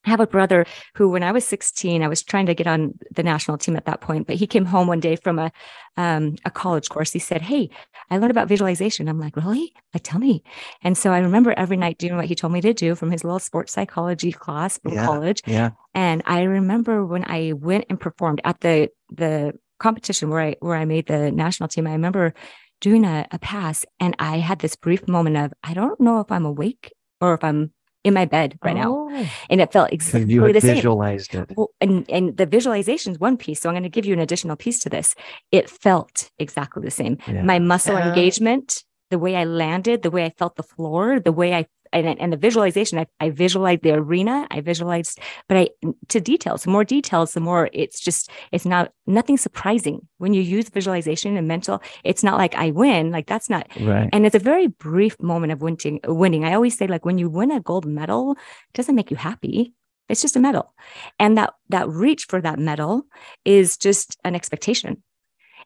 I 0.04 0.10
have 0.10 0.20
a 0.20 0.26
brother 0.26 0.66
who, 0.94 1.08
when 1.08 1.22
I 1.22 1.32
was 1.32 1.46
16, 1.46 2.02
I 2.02 2.08
was 2.08 2.22
trying 2.22 2.44
to 2.46 2.54
get 2.54 2.66
on 2.66 2.98
the 3.16 3.22
national 3.22 3.56
team 3.56 3.74
at 3.74 3.86
that 3.86 4.02
point, 4.02 4.26
but 4.26 4.36
he 4.36 4.46
came 4.46 4.66
home 4.66 4.88
one 4.88 5.00
day 5.00 5.16
from 5.16 5.38
a, 5.38 5.50
um, 5.96 6.36
a 6.44 6.50
college 6.50 6.90
course. 6.90 7.12
He 7.12 7.18
said, 7.18 7.40
Hey, 7.40 7.70
I 8.10 8.18
learned 8.18 8.30
about 8.30 8.46
visualization. 8.46 9.08
I'm 9.08 9.18
like, 9.18 9.36
really? 9.36 9.72
Like, 9.94 10.02
tell 10.02 10.20
me. 10.20 10.42
And 10.82 10.98
so 10.98 11.12
I 11.12 11.18
remember 11.20 11.54
every 11.56 11.78
night 11.78 11.96
doing 11.96 12.16
what 12.16 12.26
he 12.26 12.34
told 12.34 12.52
me 12.52 12.60
to 12.60 12.74
do 12.74 12.94
from 12.94 13.10
his 13.10 13.24
little 13.24 13.38
sports 13.38 13.72
psychology 13.72 14.32
class 14.32 14.78
from 14.78 14.92
Yeah. 14.92 15.06
college. 15.06 15.42
yeah 15.46 15.70
And 15.94 16.22
I 16.26 16.42
remember 16.42 17.06
when 17.06 17.24
I 17.26 17.54
went 17.54 17.86
and 17.88 17.98
performed 17.98 18.42
at 18.44 18.60
the 18.60 18.90
the 19.08 19.54
competition 19.78 20.28
where 20.28 20.40
I 20.40 20.56
where 20.60 20.76
I 20.76 20.84
made 20.84 21.06
the 21.06 21.32
national 21.32 21.70
team, 21.70 21.86
I 21.86 21.92
remember 21.92 22.34
doing 22.80 23.04
a, 23.04 23.26
a 23.30 23.38
pass 23.38 23.84
and 24.00 24.14
I 24.18 24.38
had 24.38 24.60
this 24.60 24.76
brief 24.76 25.06
moment 25.08 25.36
of 25.36 25.52
I 25.64 25.74
don't 25.74 26.00
know 26.00 26.20
if 26.20 26.30
I'm 26.30 26.44
awake 26.44 26.92
or 27.20 27.34
if 27.34 27.42
I'm 27.44 27.72
in 28.04 28.14
my 28.14 28.24
bed 28.24 28.58
right 28.62 28.76
now. 28.76 29.08
Oh. 29.10 29.26
And 29.50 29.60
it 29.60 29.72
felt 29.72 29.92
exactly 29.92 30.32
you 30.32 30.44
had 30.44 30.54
the 30.54 30.60
same. 30.60 30.76
visualized 30.76 31.34
it 31.34 31.50
Well, 31.56 31.70
and 31.80 32.08
and 32.08 32.36
the 32.36 32.46
visualization 32.46 33.12
is 33.12 33.18
one 33.18 33.36
piece. 33.36 33.60
So 33.60 33.68
I'm 33.68 33.74
going 33.74 33.82
to 33.82 33.88
give 33.88 34.06
you 34.06 34.12
an 34.12 34.20
additional 34.20 34.56
piece 34.56 34.78
to 34.80 34.88
this. 34.88 35.14
It 35.50 35.68
felt 35.68 36.30
exactly 36.38 36.82
the 36.82 36.90
same. 36.92 37.18
Yeah. 37.26 37.42
My 37.42 37.58
muscle 37.58 37.96
Oh. 37.96 38.00
engagement, 38.00 38.84
the 39.10 39.18
way 39.18 39.34
I 39.36 39.44
landed, 39.44 40.02
the 40.02 40.10
way 40.10 40.24
I 40.24 40.30
felt 40.30 40.56
the 40.56 40.62
floor, 40.62 41.18
the 41.18 41.32
way 41.32 41.54
I 41.54 41.66
and, 41.92 42.20
and 42.20 42.32
the 42.32 42.36
visualization, 42.36 42.98
I, 42.98 43.06
I 43.20 43.30
visualized 43.30 43.82
the 43.82 43.92
arena, 43.92 44.46
I 44.50 44.60
visualized, 44.60 45.18
but 45.48 45.56
I 45.56 45.68
to 46.08 46.20
details, 46.20 46.64
the 46.64 46.70
more 46.70 46.84
details, 46.84 47.32
the 47.32 47.40
more 47.40 47.70
it's 47.72 48.00
just 48.00 48.30
it's 48.52 48.66
not 48.66 48.92
nothing 49.06 49.36
surprising 49.36 50.06
when 50.18 50.34
you 50.34 50.42
use 50.42 50.68
visualization 50.68 51.36
and 51.36 51.48
mental. 51.48 51.82
It's 52.04 52.22
not 52.22 52.38
like 52.38 52.54
I 52.54 52.70
win, 52.70 53.10
like 53.10 53.26
that's 53.26 53.48
not 53.48 53.66
right 53.80 54.08
and 54.12 54.26
it's 54.26 54.34
a 54.34 54.40
very 54.40 54.66
brief 54.66 55.20
moment 55.20 55.52
of 55.52 55.62
winning. 55.62 56.00
Winning. 56.06 56.44
I 56.44 56.54
always 56.54 56.76
say, 56.76 56.86
like 56.86 57.04
when 57.04 57.18
you 57.18 57.28
win 57.28 57.50
a 57.50 57.60
gold 57.60 57.86
medal, 57.86 58.32
it 58.32 58.74
doesn't 58.74 58.94
make 58.94 59.10
you 59.10 59.16
happy. 59.16 59.74
It's 60.08 60.22
just 60.22 60.36
a 60.36 60.40
medal, 60.40 60.74
and 61.18 61.36
that 61.36 61.54
that 61.68 61.88
reach 61.88 62.24
for 62.24 62.40
that 62.40 62.58
medal 62.58 63.02
is 63.44 63.76
just 63.76 64.16
an 64.24 64.34
expectation. 64.34 65.02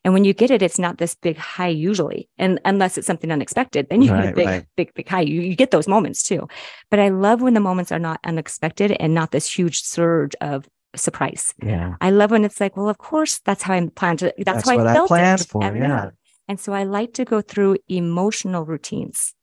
And 0.04 0.12
when 0.12 0.24
you 0.24 0.32
get 0.34 0.50
it, 0.50 0.62
it's 0.62 0.78
not 0.78 0.98
this 0.98 1.14
big 1.14 1.36
high 1.36 1.68
usually, 1.68 2.28
and 2.36 2.60
unless 2.64 2.98
it's 2.98 3.06
something 3.06 3.30
unexpected, 3.30 3.86
then 3.88 4.02
you 4.02 4.08
get 4.08 4.32
a 4.32 4.32
big, 4.32 4.46
right. 4.46 4.66
big, 4.76 4.92
big 4.94 5.08
high. 5.08 5.20
You, 5.20 5.40
you 5.40 5.54
get 5.54 5.70
those 5.70 5.86
moments 5.86 6.22
too. 6.22 6.48
But 6.90 6.98
I 6.98 7.08
love 7.08 7.40
when 7.40 7.54
the 7.54 7.60
moments 7.60 7.92
are 7.92 8.00
not 8.00 8.18
unexpected 8.24 8.92
and 8.98 9.14
not 9.14 9.30
this 9.30 9.50
huge 9.50 9.82
surge 9.82 10.34
of 10.40 10.68
surprise. 10.94 11.54
yeah 11.62 11.94
I 12.00 12.10
love 12.10 12.30
when 12.32 12.44
it's 12.44 12.60
like, 12.60 12.76
well, 12.76 12.88
of 12.88 12.98
course, 12.98 13.40
that's 13.44 13.62
how 13.62 13.74
I 13.74 13.88
planned 13.94 14.18
to. 14.20 14.34
That's, 14.38 14.44
That's 14.44 14.70
how 14.70 14.76
what 14.76 14.86
I 14.86 15.02
I 15.02 15.06
planned 15.06 15.40
it. 15.40 15.48
for, 15.48 15.62
And 15.64 15.78
yeah. 15.78 16.10
And 16.48 16.58
so 16.60 16.72
I 16.72 16.84
like 16.84 17.14
to 17.14 17.24
go 17.24 17.40
through 17.40 17.78
emotional 17.88 18.64
routines. 18.64 19.34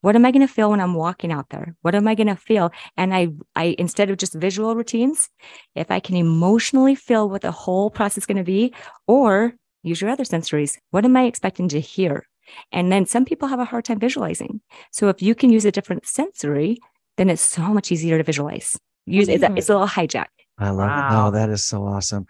What 0.00 0.14
am 0.14 0.24
I 0.24 0.30
going 0.30 0.46
to 0.46 0.52
feel 0.52 0.70
when 0.70 0.80
I'm 0.80 0.94
walking 0.94 1.32
out 1.32 1.48
there? 1.50 1.74
What 1.82 1.94
am 1.94 2.06
I 2.06 2.14
going 2.14 2.28
to 2.28 2.36
feel? 2.36 2.70
And 2.96 3.14
I, 3.14 3.28
I 3.56 3.74
instead 3.78 4.10
of 4.10 4.16
just 4.16 4.34
visual 4.34 4.76
routines, 4.76 5.28
if 5.74 5.90
I 5.90 5.98
can 5.98 6.16
emotionally 6.16 6.94
feel 6.94 7.28
what 7.28 7.42
the 7.42 7.50
whole 7.50 7.90
process 7.90 8.18
is 8.18 8.26
going 8.26 8.36
to 8.36 8.44
be, 8.44 8.74
or 9.06 9.54
use 9.82 10.00
your 10.00 10.10
other 10.10 10.24
sensories, 10.24 10.76
what 10.90 11.04
am 11.04 11.16
I 11.16 11.24
expecting 11.24 11.68
to 11.68 11.80
hear? 11.80 12.24
And 12.72 12.90
then 12.90 13.06
some 13.06 13.24
people 13.24 13.48
have 13.48 13.60
a 13.60 13.64
hard 13.64 13.84
time 13.84 13.98
visualizing. 13.98 14.60
So 14.92 15.08
if 15.08 15.20
you 15.22 15.34
can 15.34 15.50
use 15.50 15.64
a 15.64 15.72
different 15.72 16.06
sensory, 16.06 16.78
then 17.16 17.28
it's 17.28 17.42
so 17.42 17.62
much 17.62 17.92
easier 17.92 18.16
to 18.18 18.24
visualize. 18.24 18.78
Use 19.06 19.28
it's, 19.28 19.42
a, 19.42 19.48
Mhm. 19.48 19.58
it's 19.58 19.68
a 19.68 19.72
little 19.72 19.88
hijack. 19.88 20.26
I 20.58 20.70
love 20.70 20.90
it. 20.90 21.04
Oh, 21.16 21.30
that 21.30 21.50
is 21.50 21.64
so 21.64 21.84
awesome. 21.84 22.26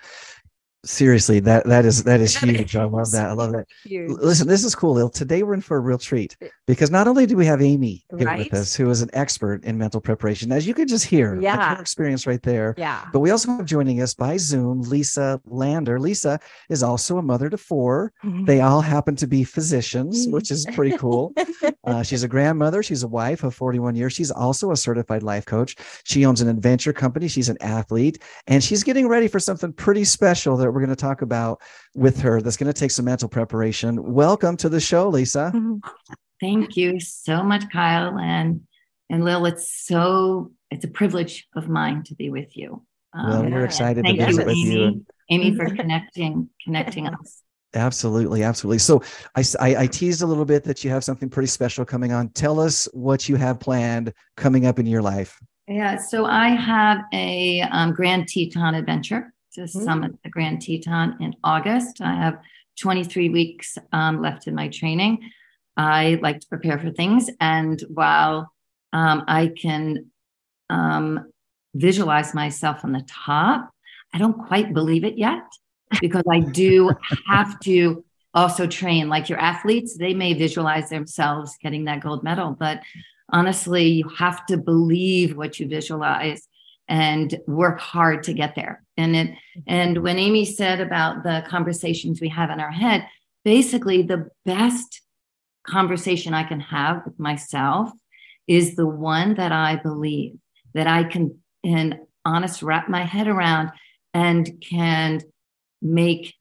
Seriously, 0.93 1.39
that 1.41 1.67
that 1.67 1.85
is 1.85 2.03
that 2.05 2.19
is 2.21 2.35
huge. 2.41 2.75
I 2.75 2.85
love 2.85 3.11
that. 3.11 3.29
I 3.29 3.33
love 3.33 3.53
that. 3.53 3.67
Huge. 3.85 4.09
Listen, 4.11 4.49
this 4.49 4.65
is 4.65 4.75
cool. 4.75 5.11
Today 5.11 5.43
we're 5.43 5.53
in 5.53 5.61
for 5.61 5.77
a 5.77 5.81
real 5.81 5.99
treat 5.99 6.35
because 6.67 6.91
not 6.91 7.07
only 7.07 7.27
do 7.27 7.37
we 7.37 7.45
have 7.45 7.61
Amy 7.61 8.07
here 8.17 8.27
Right. 8.27 8.39
with 8.51 8.55
us, 8.55 8.75
who 8.75 8.89
is 8.89 9.03
an 9.03 9.11
expert 9.13 9.63
in 9.65 9.77
mental 9.77 10.01
preparation, 10.01 10.51
as 10.51 10.67
you 10.67 10.73
could 10.73 10.89
just 10.89 11.05
hear, 11.05 11.39
Yeah. 11.39 11.75
her 11.77 11.81
experience 11.83 12.27
right 12.27 12.43
there. 12.43 12.75
Yeah. 12.79 13.05
But 13.13 13.21
we 13.21 13.31
also 13.31 13.51
have 13.51 13.67
joining 13.67 14.01
us 14.01 14.15
by 14.15 14.39
Zoom 14.39 14.81
Lisa 14.81 15.39
Lander. 15.45 16.01
Lisa 16.01 16.41
is 16.71 16.83
also 16.83 17.19
a 17.19 17.23
mother 17.23 17.51
to 17.51 17.59
four. 17.59 18.11
Mhm. 18.25 18.47
They 18.47 18.63
all 18.63 18.81
happen 18.81 19.15
to 19.17 19.27
be 19.27 19.45
physicians, 19.45 20.27
which 20.29 20.51
is 20.51 20.65
pretty 20.75 20.97
cool. 20.97 21.35
Uh, 21.85 22.03
she's 22.03 22.23
a 22.23 22.29
grandmother. 22.29 22.83
She's 22.83 23.03
a 23.03 23.09
wife 23.09 23.43
of 23.45 23.55
41 23.55 23.97
years. 23.97 24.13
She's 24.13 24.31
also 24.31 24.73
a 24.73 24.77
certified 24.77 25.23
life 25.23 25.47
coach. 25.47 25.75
She 26.05 26.27
owns 26.27 26.43
an 26.43 26.49
adventure 26.49 26.93
company. 26.93 27.29
She's 27.29 27.49
an 27.49 27.57
athlete, 27.63 28.23
and 28.47 28.63
she's 28.63 28.83
getting 28.85 29.09
ready 29.09 29.27
for 29.27 29.41
something 29.41 29.73
pretty 29.73 30.05
special 30.05 30.59
that 30.59 30.71
we're 30.79 30.87
going 30.87 30.97
to 30.97 31.01
talk 31.01 31.23
about 31.23 31.61
with 31.97 32.21
her. 32.21 32.41
That's 32.41 32.57
going 32.57 32.73
to 32.73 32.79
take 32.79 32.93
some 32.93 33.05
mental 33.05 33.29
preparation. 33.29 34.13
Welcome 34.13 34.57
to 34.59 34.69
the 34.69 34.79
show, 34.79 35.09
Lisa. 35.09 35.51
Mhm. 35.53 35.81
Thank 36.41 36.77
you 36.77 37.01
so 37.01 37.43
much, 37.43 37.69
Kyle 37.73 38.17
and 38.17 38.61
and 39.11 39.25
Lil. 39.25 39.45
It's 39.47 39.85
so 39.87 40.53
it's 40.71 40.85
a 40.85 40.89
privilege 40.89 41.49
of 41.57 41.69
mine 41.69 42.05
to 42.05 42.15
be 42.15 42.31
with 42.31 42.57
you. 42.57 42.85
Well, 43.13 43.43
Um, 43.43 43.51
we're 43.51 43.65
excited 43.65 44.05
to 44.05 44.09
thank 44.15 44.21
you, 44.31 44.37
with 44.37 44.49
Amy. 44.49 44.73
you. 44.73 45.07
Amy, 45.31 45.57
for 45.57 45.65
connecting 45.75 46.49
connecting 46.65 47.09
us. 47.09 47.43
Absolutely, 47.75 48.45
absolutely. 48.45 48.79
So 48.79 49.03
I 49.35 49.43
I 49.61 49.87
teased 49.89 50.23
a 50.23 50.27
little 50.27 50.45
bit 50.45 50.63
that 50.63 50.85
you 50.85 50.91
have 50.91 51.03
something 51.03 51.29
pretty 51.29 51.49
special 51.49 51.85
coming 51.85 52.13
on. 52.13 52.29
Tell 52.29 52.61
us 52.61 52.89
what 52.93 53.29
you 53.29 53.35
have 53.35 53.59
planned 53.59 54.13
coming 54.37 54.65
up 54.65 54.79
in 54.79 54.87
your 54.87 55.03
life. 55.03 55.41
Yeah, 55.67 55.97
so 55.97 56.25
I 56.25 56.51
have 56.51 56.99
a 57.13 57.63
um, 57.63 57.93
Grand 57.95 58.29
Teton 58.29 58.75
adventure 58.77 59.35
to 59.55 59.63
Mm. 59.63 59.85
summit 59.85 60.13
the 60.23 60.31
Grand 60.31 60.63
Teton 60.63 61.17
in 61.21 61.35
August. 61.43 62.01
I 62.01 62.15
have 62.15 62.41
23 62.81 63.29
weeks 63.29 63.77
um, 63.93 64.21
left 64.23 64.47
in 64.47 64.55
my 64.55 64.69
training. 64.69 65.31
I 65.77 66.19
like 66.23 66.41
to 66.41 66.49
prepare 66.49 66.79
for 66.79 66.91
things, 66.91 67.31
and 67.41 67.81
while 67.89 68.53
um, 68.93 69.25
I 69.29 69.49
can 69.49 70.07
um, 70.71 71.31
visualize 71.75 72.35
myself 72.35 72.85
on 72.85 72.93
the 72.93 73.05
top, 73.09 73.71
I 74.15 74.19
don't 74.19 74.47
quite 74.47 74.73
believe 74.75 75.05
it 75.05 75.19
yet 75.19 75.45
because 76.01 76.25
I 76.31 76.41
do 76.41 76.91
have 77.29 77.59
to 77.61 78.05
also 78.35 78.67
train 78.67 79.09
like 79.09 79.29
your 79.29 79.39
athletes. 79.39 79.97
They 79.97 80.15
may 80.15 80.35
visualize 80.35 80.91
themselves 80.91 81.57
getting 81.63 81.85
that 81.85 82.01
gold 82.01 82.23
medal, 82.25 82.57
but 82.59 82.81
honestly, 83.31 83.87
you 83.89 84.09
have 84.19 84.45
to 84.47 84.57
believe 84.57 85.37
what 85.37 85.59
you 85.61 85.69
visualize 85.69 86.47
and 86.89 87.39
work 87.47 87.79
hard 87.79 88.23
to 88.25 88.33
get 88.33 88.55
there. 88.55 88.83
And 88.99 89.17
it 89.17 89.35
and 89.67 90.03
when 90.03 90.19
Amy 90.19 90.45
said 90.45 90.81
about 90.81 91.23
the 91.23 91.45
conversations 91.49 92.21
we 92.21 92.29
have 92.29 92.51
in 92.51 92.61
our 92.61 92.73
head, 92.73 93.07
basically 93.45 94.03
the 94.03 94.29
best 94.45 95.01
conversation 95.67 96.35
I 96.35 96.43
can 96.43 96.61
have 96.61 97.03
with 97.07 97.19
myself 97.19 97.91
is 98.47 98.75
the 98.75 98.87
one 98.87 99.35
that 99.35 99.53
I 99.53 99.77
believe 99.77 100.37
that 100.75 100.87
I 100.87 101.05
can 101.05 101.39
and 101.65 101.99
honest 102.25 102.63
wrap 102.63 102.89
my 102.89 103.05
head 103.05 103.29
around 103.29 103.71
and 104.13 104.51
can 104.61 105.21
make 105.81 106.35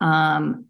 um 0.00 0.66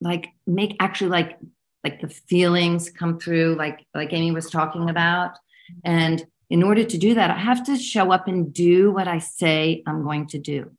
like 0.00 0.28
make 0.46 0.76
actually 0.80 1.10
like 1.10 1.38
like 1.84 2.00
the 2.00 2.08
feelings 2.08 2.90
come 2.90 3.18
through 3.18 3.54
like 3.56 3.84
like 3.94 4.12
amy 4.12 4.32
was 4.32 4.50
talking 4.50 4.88
about. 4.88 5.38
And 5.84 6.24
in 6.50 6.62
order 6.62 6.84
to 6.84 6.98
do 6.98 7.14
that 7.14 7.30
i 7.30 7.38
have 7.38 7.64
to 7.64 7.76
show 7.76 8.12
up 8.12 8.28
and 8.28 8.52
do 8.52 8.90
what 8.92 9.08
i 9.08 9.18
say 9.18 9.82
i'm 9.86 10.02
going 10.04 10.26
to 10.28 10.38
do 10.38 10.70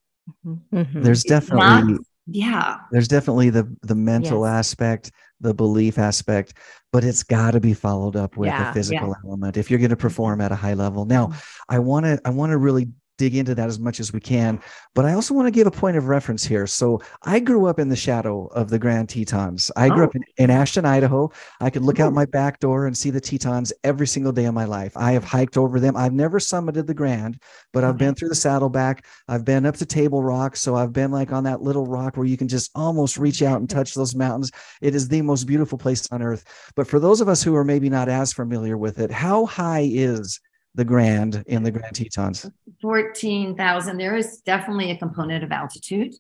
Mhm. 0.46 1.04
There's 1.04 1.22
It's 1.24 1.30
definitely 1.30 1.94
not- 1.94 2.02
yeah 2.28 2.78
there's 2.92 3.08
definitely 3.08 3.50
the 3.50 3.74
the 3.84 3.96
mental 3.96 4.44
Yes. 4.46 4.54
aspect 4.60 5.12
the 5.40 5.54
belief 5.54 5.98
aspect 5.98 6.54
but 6.92 7.04
it's 7.06 7.24
got 7.24 7.52
to 7.52 7.62
be 7.62 7.74
followed 7.74 8.16
up 8.18 8.36
with 8.36 8.48
Yeah, 8.48 8.70
a 8.72 8.74
physical 8.74 9.16
element 9.24 9.56
if 9.56 9.70
you're 9.72 9.80
going 9.80 9.92
to 9.92 9.96
perform 9.96 10.42
at 10.42 10.52
a 10.52 10.56
high 10.56 10.74
level 10.74 11.06
now 11.06 11.28
Mm-hmm. 11.28 11.76
i 11.76 11.80
want 11.80 12.06
to 12.06 12.20
i 12.26 12.30
want 12.30 12.52
to 12.52 12.58
really 12.58 12.88
dig 13.18 13.36
into 13.36 13.56
that 13.56 13.68
as 13.68 13.80
much 13.80 14.00
as 14.00 14.14
we 14.14 14.20
can. 14.20 14.60
But 14.96 15.06
i 15.06 15.14
also 15.14 15.34
want 15.34 15.48
to 15.48 15.52
give 15.52 15.68
a 15.68 15.72
point 15.72 15.98
of 15.98 16.08
reference 16.08 16.44
here. 16.46 16.68
So 16.68 17.02
i 17.24 17.40
grew 17.40 17.66
up 17.68 17.80
in 17.80 17.90
the 17.90 17.96
shadow 17.96 18.48
of 18.48 18.70
the 18.70 18.80
grand 18.80 19.10
tetons. 19.10 19.72
I 19.76 19.90
grew 19.90 20.04
Oh. 20.04 20.06
up 20.06 20.16
in, 20.16 20.24
in 20.38 20.50
ashton 20.50 20.86
idaho. 20.86 21.32
I 21.60 21.70
could 21.70 21.84
look 21.84 22.00
out 22.00 22.14
my 22.14 22.26
back 22.26 22.60
door 22.60 22.86
and 22.88 22.98
see 22.98 23.10
the 23.10 23.22
tetons 23.22 23.74
every 23.84 24.08
single 24.08 24.32
day 24.32 24.46
of 24.46 24.54
my 24.54 24.66
life. 24.66 24.94
I 24.96 25.12
have 25.14 25.24
hiked 25.24 25.58
over 25.58 25.80
them. 25.80 25.96
I've 25.98 26.14
never 26.14 26.40
summited 26.40 26.88
the 26.88 26.94
grand 26.94 27.40
but 27.74 27.84
i've 27.84 27.98
been 27.98 28.16
through 28.16 28.30
the 28.30 28.36
saddleback. 28.36 29.06
I've 29.28 29.46
been 29.46 29.66
up 29.66 29.76
to 29.78 29.86
Table 29.86 30.24
Rock, 30.24 30.56
so 30.56 30.76
I've 30.76 30.94
been 30.94 31.12
like 31.12 31.32
on 31.32 31.44
that 31.44 31.62
little 31.62 31.86
rock 31.86 32.18
where 32.18 32.26
you 32.26 32.38
can 32.38 32.48
just 32.48 32.72
almost 32.76 33.18
reach 33.18 33.42
out 33.42 33.60
and 33.60 33.70
touch 33.70 33.94
those 33.94 34.16
mountains. 34.16 34.52
It 34.82 34.96
is 34.96 35.08
the 35.08 35.22
most 35.22 35.46
beautiful 35.46 35.78
place 35.78 36.08
on 36.12 36.22
earth. 36.22 36.44
But 36.76 36.88
for 36.88 37.00
those 37.00 37.22
of 37.22 37.30
us 37.30 37.44
who 37.44 37.56
are 37.56 37.64
maybe 37.64 37.90
not 37.90 38.10
as 38.10 38.34
familiar 38.34 38.78
with 38.78 39.00
it, 39.00 39.12
how 39.12 39.46
high 39.46 39.88
is 39.92 40.40
the 40.78 40.86
Grand 40.86 41.44
in 41.48 41.64
the 41.64 41.72
Grand 41.72 41.96
Tetons? 41.96 42.50
14,000 42.82 43.98
there 43.98 44.16
is 44.16 44.42
definitely 44.46 44.92
a 44.92 44.98
component 44.98 45.44
of 45.44 45.52
altitude 45.52 46.14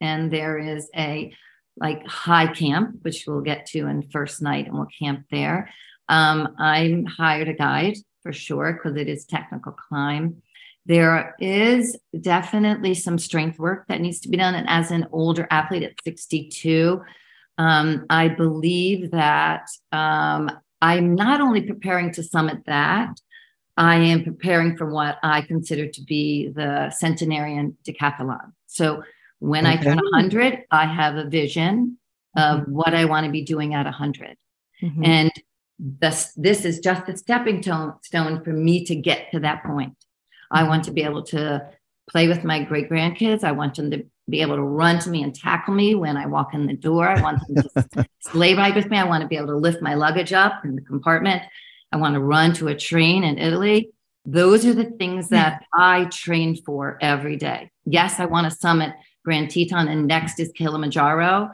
and 0.00 0.30
there 0.30 0.58
is 0.58 0.88
a 0.96 1.32
like 1.76 2.06
high 2.06 2.46
camp 2.46 2.96
which 3.02 3.24
we'll 3.26 3.40
get 3.40 3.66
to 3.66 3.86
in 3.86 4.02
first 4.02 4.40
night 4.40 4.66
and 4.66 4.74
we'll 4.74 4.86
camp 4.98 5.26
there 5.30 5.68
um, 6.08 6.54
i'm 6.58 7.04
hired 7.04 7.48
a 7.48 7.52
guide 7.52 7.96
for 8.22 8.32
sure 8.32 8.72
because 8.72 8.96
it 8.96 9.08
is 9.08 9.26
technical 9.26 9.72
climb 9.72 10.40
there 10.86 11.34
is 11.38 11.98
definitely 12.18 12.94
some 12.94 13.18
strength 13.18 13.58
work 13.58 13.86
that 13.88 14.00
needs 14.00 14.20
to 14.20 14.28
be 14.28 14.38
done 14.38 14.54
and 14.54 14.68
as 14.70 14.90
an 14.90 15.06
older 15.12 15.46
athlete 15.50 15.82
at 15.82 15.92
62 16.04 17.02
um, 17.58 18.06
i 18.08 18.28
believe 18.28 19.10
that 19.10 19.66
um, 19.90 20.50
i'm 20.80 21.16
not 21.16 21.40
only 21.40 21.62
preparing 21.62 22.12
to 22.12 22.22
summit 22.22 22.58
that 22.66 23.20
I 23.78 23.94
am 23.94 24.24
preparing 24.24 24.76
for 24.76 24.90
what 24.90 25.18
I 25.22 25.40
consider 25.42 25.86
to 25.86 26.02
be 26.02 26.48
the 26.48 26.90
centenarian 26.90 27.76
decathlon. 27.86 28.52
So 28.66 29.04
when 29.38 29.66
I 29.66 29.76
turn 29.76 29.98
100, 29.98 30.64
I 30.72 30.84
have 30.84 31.14
a 31.14 31.24
vision 31.28 31.96
of 32.36 32.66
what 32.66 32.92
I 32.92 33.04
want 33.04 33.26
to 33.26 33.30
be 33.32 33.42
doing 33.42 33.74
at 33.74 33.86
100. 33.86 34.36
Mhm. 34.82 35.06
And 35.06 35.32
this, 35.78 36.32
this 36.36 36.64
is 36.64 36.80
just 36.80 37.08
a 37.08 37.16
stepping 37.16 37.60
to- 37.62 37.94
stone 38.02 38.42
for 38.42 38.52
me 38.52 38.84
to 38.84 38.96
get 38.96 39.30
to 39.30 39.38
that 39.40 39.62
point. 39.62 39.94
I 40.50 40.64
want 40.64 40.82
to 40.84 40.90
be 40.90 41.02
able 41.04 41.22
to 41.26 41.64
play 42.10 42.26
with 42.26 42.42
my 42.42 42.64
great 42.64 42.90
grandkids. 42.90 43.44
I 43.44 43.52
want 43.52 43.76
them 43.76 43.92
to 43.92 44.04
be 44.28 44.40
able 44.40 44.56
to 44.56 44.62
run 44.62 44.98
to 45.00 45.10
me 45.10 45.22
and 45.22 45.32
tackle 45.32 45.74
me 45.74 45.94
when 45.94 46.16
I 46.16 46.26
walk 46.26 46.52
in 46.52 46.66
the 46.66 46.74
door. 46.74 47.08
I 47.08 47.22
want 47.22 47.38
them 47.46 47.62
to 47.62 48.06
sleigh 48.20 48.54
ride 48.54 48.74
with 48.74 48.90
me. 48.90 48.98
I 48.98 49.04
want 49.04 49.22
to 49.22 49.28
be 49.28 49.36
able 49.36 49.48
to 49.48 49.56
lift 49.56 49.80
my 49.82 49.94
luggage 49.94 50.32
up 50.32 50.64
in 50.64 50.74
the 50.74 50.82
compartment. 50.82 51.42
I 51.92 51.96
want 51.96 52.14
to 52.14 52.20
run 52.20 52.52
to 52.54 52.68
a 52.68 52.74
train 52.74 53.24
in 53.24 53.38
Italy. 53.38 53.90
Those 54.26 54.66
are 54.66 54.74
the 54.74 54.84
things 54.84 55.28
that 55.30 55.64
I 55.72 56.04
train 56.06 56.56
for 56.56 56.98
every 57.00 57.36
day. 57.36 57.70
Yes, 57.86 58.20
I 58.20 58.26
want 58.26 58.50
to 58.50 58.56
summit 58.56 58.94
Grand 59.24 59.50
Teton 59.50 59.88
and 59.88 60.06
next 60.06 60.38
is 60.38 60.52
Kilimanjaro, 60.54 61.50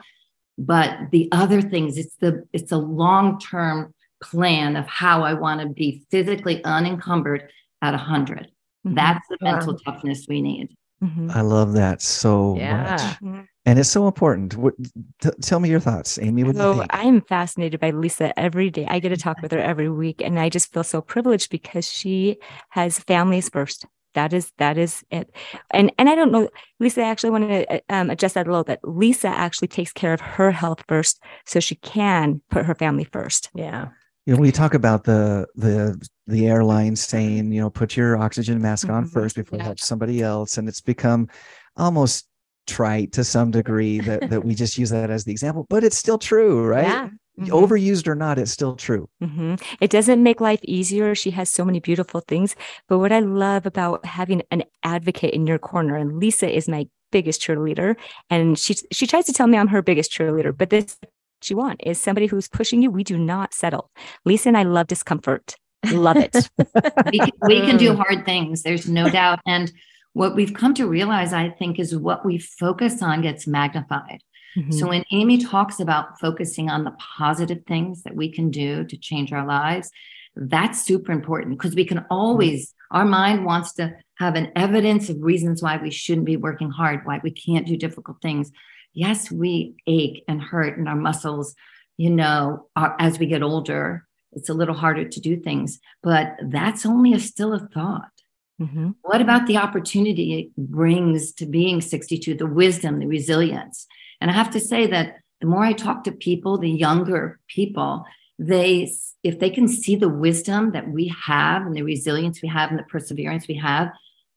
but 0.57 0.97
the 1.11 1.29
other 1.31 1.61
things 1.61 1.97
it's 1.97 2.15
the 2.17 2.45
it's 2.51 2.71
a 2.71 2.77
long-term 2.77 3.93
plan 4.21 4.75
of 4.75 4.87
how 4.87 5.23
I 5.23 5.33
want 5.33 5.61
to 5.61 5.67
be 5.67 6.03
physically 6.11 6.63
unencumbered 6.63 7.49
at 7.81 7.93
100. 7.93 8.47
Mhm. 8.85 8.95
That's 8.95 9.25
the 9.29 9.37
mental 9.41 9.77
toughness 9.79 10.25
we 10.27 10.41
need. 10.41 10.75
Mhm. 11.01 11.33
I 11.33 11.41
love 11.41 11.73
that 11.73 12.01
so 12.01 12.55
Yeah. 12.57 13.15
much. 13.21 13.45
And 13.65 13.79
it's 13.79 13.89
so 13.89 14.05
important. 14.07 14.55
What, 14.55 14.75
t- 15.21 15.29
tell 15.41 15.59
me 15.59 15.69
your 15.69 15.79
thoughts, 15.79 16.19
Amy. 16.19 16.43
What 16.43 16.53
do 16.53 16.59
you 16.61 16.63
So 16.65 16.77
think? 16.79 16.93
I 16.93 17.03
am 17.03 17.21
fascinated 17.21 17.79
by 17.79 17.89
Lisa 17.89 18.37
every 18.39 18.69
day. 18.69 18.85
I 18.87 18.99
get 18.99 19.09
to 19.09 19.17
talk 19.17 19.41
with 19.41 19.51
her 19.51 19.59
every 19.59 19.89
week, 19.89 20.21
and 20.21 20.39
I 20.39 20.49
just 20.49 20.71
feel 20.71 20.83
so 20.83 21.01
privileged 21.01 21.49
because 21.49 21.89
she 21.91 22.37
has 22.69 22.99
families 22.99 23.49
first. 23.49 23.85
That 24.13 24.31
is 24.33 24.51
that 24.59 24.77
is 24.77 25.03
it. 25.09 25.29
And 25.71 25.91
and 25.97 26.07
I 26.07 26.15
don't 26.15 26.31
know, 26.31 26.47
Lisa. 26.79 27.01
I 27.01 27.09
actually 27.09 27.31
want 27.31 27.49
to 27.49 27.81
um, 27.89 28.09
adjust 28.09 28.35
that 28.35 28.47
a 28.47 28.49
little 28.49 28.63
bit. 28.63 28.79
Lisa 28.83 29.27
actually 29.27 29.67
takes 29.67 29.91
care 29.91 30.13
of 30.13 30.21
her 30.21 30.51
health 30.51 30.83
first, 30.87 31.21
so 31.45 31.59
she 31.59 31.75
can 31.75 32.41
put 32.49 32.65
her 32.65 32.75
family 32.75 33.03
first. 33.03 33.49
Yeah. 33.55 33.87
you 34.25 34.33
know, 34.35 34.39
we 34.39 34.51
talk 34.51 34.73
about 34.73 35.03
the 35.03 35.47
the 35.55 35.99
the 36.27 36.47
airline 36.47 36.95
saying, 36.95 37.51
you 37.51 37.59
know, 37.61 37.69
put 37.69 37.97
your 37.97 38.15
oxygen 38.17 38.61
mask 38.61 38.89
on 38.89 39.05
Mhm. 39.05 39.11
first 39.11 39.35
before 39.35 39.57
you 39.57 39.61
Yeah. 39.61 39.65
help 39.65 39.79
somebody 39.79 40.21
else, 40.21 40.57
and 40.57 40.69
it's 40.69 40.81
become 40.81 41.27
almost 41.75 42.27
trite 42.67 43.11
to 43.13 43.23
some 43.23 43.51
degree 43.51 43.99
that 43.99 44.29
that 44.29 44.43
we 44.43 44.55
just 44.55 44.77
use 44.77 44.89
that 44.89 45.09
as 45.09 45.23
the 45.25 45.31
example, 45.31 45.65
but 45.69 45.83
it's 45.83 45.97
still 45.97 46.17
true, 46.17 46.65
right? 46.65 46.87
Yeah. 46.87 47.09
Mhm. 47.39 47.49
Overused 47.49 48.07
or 48.07 48.15
not, 48.15 48.39
it's 48.39 48.51
still 48.51 48.75
true. 48.77 49.09
hmm 49.21 49.55
It 49.81 49.89
doesn't 49.89 50.23
make 50.23 50.39
life 50.39 50.61
easier. 50.63 51.15
She 51.15 51.31
has 51.31 51.49
so 51.51 51.65
many 51.65 51.81
beautiful 51.81 52.21
things. 52.21 52.55
But 52.87 52.99
what 52.99 53.11
I 53.11 53.19
love 53.19 53.65
about 53.65 54.05
having 54.05 54.41
an 54.51 54.63
advocate 54.83 55.33
in 55.33 55.45
your 55.45 55.59
corner, 55.59 55.97
and 55.97 56.17
Lisa 56.17 56.49
is 56.49 56.69
my 56.69 56.87
biggest 57.11 57.41
cheerleader, 57.41 57.97
and 58.29 58.57
she 58.57 58.75
she 58.91 59.05
tries 59.05 59.25
to 59.25 59.33
tell 59.33 59.47
me 59.47 59.57
I'm 59.57 59.67
her 59.67 59.81
biggest 59.81 60.11
cheerleader, 60.13 60.57
but 60.57 60.69
this 60.69 60.97
she 61.41 61.53
want 61.53 61.81
is 61.83 61.99
somebody 61.99 62.27
who's 62.27 62.47
pushing 62.47 62.81
you. 62.81 62.89
We 62.89 63.03
do 63.03 63.17
not 63.17 63.53
settle. 63.53 63.91
Lisa 64.23 64.47
and 64.49 64.57
I 64.57 64.63
love 64.63 64.87
discomfort. 64.87 65.55
Love 65.91 66.15
it. 66.17 66.49
we 67.11 67.19
can, 67.19 67.31
we 67.47 67.59
can 67.61 67.77
do 67.77 67.93
hard 67.95 68.25
things 68.25 68.63
there's 68.63 68.89
no 68.89 69.07
doubt 69.09 69.39
and 69.45 69.71
what 70.15 70.33
we've 70.33 70.53
come 70.53 70.73
to 70.73 70.87
realize, 70.87 71.33
I 71.33 71.49
think, 71.49 71.77
is 71.77 71.93
what 71.93 72.25
we 72.25 72.37
focus 72.37 73.01
on 73.01 73.21
gets 73.21 73.45
magnified. 73.45 74.21
Mhm. 74.55 74.73
So 74.73 74.87
when 74.87 75.03
Amy 75.11 75.39
talks 75.39 75.81
about 75.81 76.17
focusing 76.21 76.69
on 76.69 76.85
the 76.85 76.95
positive 77.17 77.63
things 77.67 78.03
that 78.03 78.15
we 78.15 78.31
can 78.31 78.49
do 78.49 78.85
to 78.85 78.97
change 78.97 79.33
our 79.33 79.45
lives, 79.45 79.91
that's 80.37 80.81
super 80.81 81.11
important 81.11 81.57
because 81.57 81.75
we 81.75 81.83
can 81.83 82.05
always, 82.09 82.73
our 82.91 83.03
mind 83.03 83.43
wants 83.43 83.73
to 83.73 83.93
have 84.17 84.35
an 84.35 84.53
evidence 84.55 85.09
of 85.09 85.21
reasons 85.21 85.61
why 85.61 85.75
we 85.75 85.91
shouldn't 85.91 86.25
be 86.25 86.37
working 86.37 86.69
hard, 86.69 87.01
why 87.03 87.19
we 87.21 87.31
can't 87.31 87.67
do 87.67 87.75
difficult 87.75 88.21
things. 88.21 88.53
Yes, 88.93 89.29
we 89.29 89.75
ache 89.85 90.23
and 90.29 90.41
hurt 90.41 90.77
in 90.77 90.87
our 90.87 90.95
muscles, 90.95 91.55
you 91.97 92.09
know, 92.09 92.67
are, 92.77 92.95
as 92.99 93.19
we 93.19 93.25
get 93.25 93.43
older. 93.43 94.07
It's 94.31 94.47
a 94.47 94.53
little 94.53 94.75
harder 94.75 95.03
to 95.09 95.19
do 95.19 95.35
things, 95.35 95.81
but 96.01 96.37
that's 96.41 96.85
only 96.85 97.13
a 97.13 97.19
still 97.19 97.51
a 97.51 97.59
thought. 97.59 98.14
Mhm. 98.61 98.95
What 99.01 99.21
about 99.21 99.47
the 99.47 99.57
opportunity 99.57 100.39
it 100.39 100.55
brings 100.55 101.33
to 101.33 101.45
being 101.45 101.81
62, 101.81 102.35
the 102.35 102.47
wisdom, 102.47 102.99
the 102.99 103.07
resilience? 103.07 103.85
And 104.21 104.31
I 104.31 104.33
have 104.33 104.49
to 104.51 104.59
say 104.59 104.87
that 104.87 105.17
the 105.41 105.47
more 105.47 105.63
I 105.63 105.73
talk 105.73 106.03
to 106.05 106.11
people, 106.11 106.57
the 106.57 106.69
younger 106.69 107.39
people, 107.47 108.05
they, 108.39 108.91
if 109.23 109.39
they 109.39 109.49
can 109.49 109.67
see 109.67 109.95
the 109.95 110.09
wisdom 110.09 110.71
that 110.71 110.89
we 110.89 111.13
have 111.25 111.65
and 111.65 111.75
the 111.75 111.83
resilience 111.83 112.41
we 112.41 112.47
have 112.49 112.69
and 112.69 112.79
the 112.79 112.83
perseverance 112.83 113.47
we 113.47 113.55
have 113.55 113.89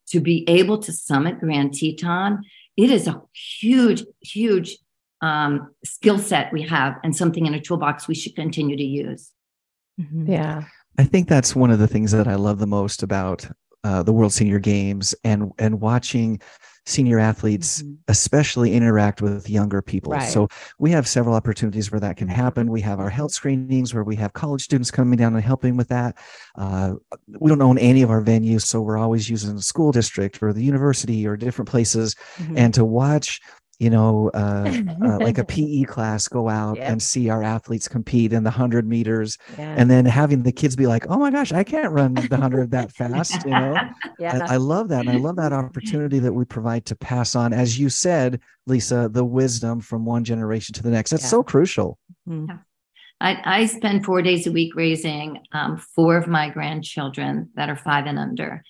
to 0.08 0.20
be 0.20 0.44
able 0.48 0.78
to 0.78 0.92
summit 0.92 1.40
Grand 1.40 1.75
Teton, 1.75 2.42
it 2.76 2.90
is 2.90 3.06
a 3.06 3.22
huge, 3.32 4.04
huge 4.20 4.78
um, 5.20 5.72
skill 5.84 6.18
set 6.18 6.52
we 6.52 6.62
have 6.62 6.96
and 7.02 7.14
something 7.14 7.46
in 7.46 7.54
a 7.54 7.60
toolbox 7.60 8.08
we 8.08 8.14
should 8.14 8.37
continue 8.37 8.76
to 8.76 8.84
use. 8.84 9.32
Mhm. 10.00 10.28
Yeah. 10.28 10.64
I 10.96 11.04
think 11.04 11.28
that's 11.28 11.54
one 11.54 11.70
of 11.70 11.78
the 11.78 11.88
things 11.88 12.12
that 12.12 12.28
I 12.28 12.37
love 12.37 12.58
the 12.58 12.66
most 12.66 13.02
about 13.02 13.48
uh, 13.85 14.02
the 14.02 14.12
World 14.12 14.32
Senior 14.32 14.58
Games 14.58 15.14
and 15.25 15.52
and 15.58 15.80
watching 15.80 16.40
senior 16.87 17.18
athletes 17.18 17.82
Mhm. 17.82 17.97
especially 18.08 18.73
interact 18.73 19.20
with 19.20 19.50
younger 19.50 19.82
people. 19.82 20.12
Right. 20.12 20.26
So 20.26 20.49
we 20.78 20.90
have 20.92 21.06
several 21.06 21.35
opportunities 21.35 21.92
where 21.92 22.00
that 22.00 22.16
can 22.16 22.28
happen. 22.28 22.70
We 22.70 22.80
have 22.80 22.99
our 22.99 23.11
health 23.11 23.32
screenings 23.32 23.92
where 23.92 24.04
we 24.04 24.16
have 24.16 24.32
college 24.32 24.62
students 24.62 24.90
coming 24.90 25.18
down 25.18 25.35
and 25.35 25.44
helping 25.44 25.76
with 25.76 25.88
that. 25.88 26.16
Uh, 26.56 26.94
we 27.38 27.50
don't 27.50 27.61
own 27.61 27.76
any 27.76 28.00
of 28.00 28.11
our 28.11 28.23
venues, 28.23 28.62
so 28.62 28.80
we're 28.80 28.97
always 28.97 29.28
using 29.28 29.54
the 29.54 29.61
school 29.62 29.92
district 29.92 30.42
or 30.42 30.54
the 30.54 30.64
university 30.64 31.26
or 31.26 31.37
different 31.37 31.68
places. 31.68 32.16
Mhm. 32.38 32.56
And 32.56 32.73
to 32.73 32.87
watch, 32.87 33.38
you 33.78 33.90
know, 33.90 34.28
uh, 34.35 34.70
uh, 35.02 35.18
like 35.20 35.38
a 35.38 35.44
PE 35.52 35.85
class 35.85 36.26
go 36.26 36.49
out 36.49 36.76
Yep. 36.78 36.90
and 36.90 37.02
see 37.02 37.28
our 37.30 37.42
athletes 37.44 37.87
compete 37.87 38.32
in 38.32 38.42
the 38.42 38.50
hundred 38.50 38.87
meters 38.88 39.38
Yeah. 39.56 39.75
and 39.78 39.88
then 39.90 40.04
having 40.04 40.42
the 40.42 40.50
kids 40.52 40.75
be 40.75 40.87
like, 40.88 41.06
"Oh 41.08 41.18
my 41.18 41.30
gosh, 41.30 41.52
I 41.52 41.62
can't 41.64 41.92
run 41.92 42.14
the 42.14 42.37
hundred 42.37 42.70
that 42.73 42.90
fast," 42.92 43.44
you 43.44 43.50
know. 43.52 43.76
yeah. 44.18 44.40
I, 44.49 44.54
I 44.54 44.56
love 44.56 44.88
that, 44.88 45.00
and 45.06 45.11
I 45.11 45.16
love 45.18 45.37
that 45.37 45.52
opportunity 45.52 46.18
that 46.18 46.32
we 46.32 46.44
provide 46.44 46.87
to 46.87 46.97
pass 46.97 47.37
on, 47.37 47.52
as 47.52 47.78
you 47.78 47.88
said, 47.88 48.40
Lisa, 48.66 49.08
the 49.12 49.25
wisdom 49.25 49.80
from 49.80 50.04
one 50.04 50.25
generation 50.25 50.73
to 50.75 50.82
the 50.82 50.90
next. 50.90 51.11
That's 51.11 51.23
Yeah. 51.23 51.28
so 51.28 51.42
crucial. 51.42 51.99
Mhm. 52.28 52.61
I, 53.20 53.61
I 53.62 53.66
spend 53.66 54.04
four 54.04 54.23
days 54.23 54.47
a 54.47 54.52
week 54.52 54.76
raising 54.76 55.40
um, 55.52 55.76
four 55.76 56.16
of 56.16 56.28
my 56.28 56.50
grandchildren 56.50 57.50
that 57.56 57.68
are 57.68 57.76
five 57.76 58.06
and 58.06 58.16
under. 58.18 58.62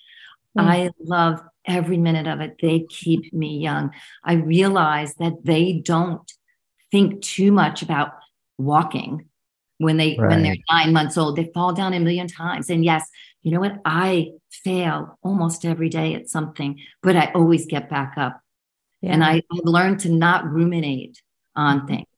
Mm. 0.57 0.63
I 0.63 0.89
love 0.99 1.39
every 1.69 1.97
minute 1.97 2.27
of 2.27 2.41
it. 2.41 2.57
They 2.61 2.85
keep 2.89 3.31
me 3.31 3.59
young. 3.59 3.91
I 4.23 4.33
realize 4.33 5.13
that 5.15 5.45
they 5.45 5.73
don't 5.73 6.29
think 6.91 7.21
too 7.21 7.51
much 7.51 7.81
about 7.81 8.11
walking 8.57 9.27
when 9.77 9.97
they 9.97 10.15
when 10.15 10.43
they're 10.43 10.57
nine 10.69 10.91
months 10.91 11.17
old. 11.17 11.35
They 11.37 11.51
fall 11.53 11.73
down 11.73 11.93
a 11.93 11.99
million 11.99 12.27
times. 12.27 12.69
And 12.69 12.83
yes, 12.83 13.07
you 13.43 13.51
know 13.51 13.61
what? 13.61 13.79
I 13.85 14.31
fail 14.51 15.17
almost 15.23 15.63
every 15.63 15.89
day 15.89 16.15
at 16.15 16.29
something, 16.29 16.79
but 17.01 17.15
I 17.15 17.31
always 17.33 17.65
get 17.65 17.89
back 17.89 18.15
up. 18.17 18.41
yeah. 19.01 19.13
And 19.13 19.23
I, 19.23 19.41
I've 19.51 19.63
learned 19.63 20.01
to 20.01 20.09
not 20.09 20.45
ruminate 20.45 21.21
on 21.55 21.87
things. 21.87 22.08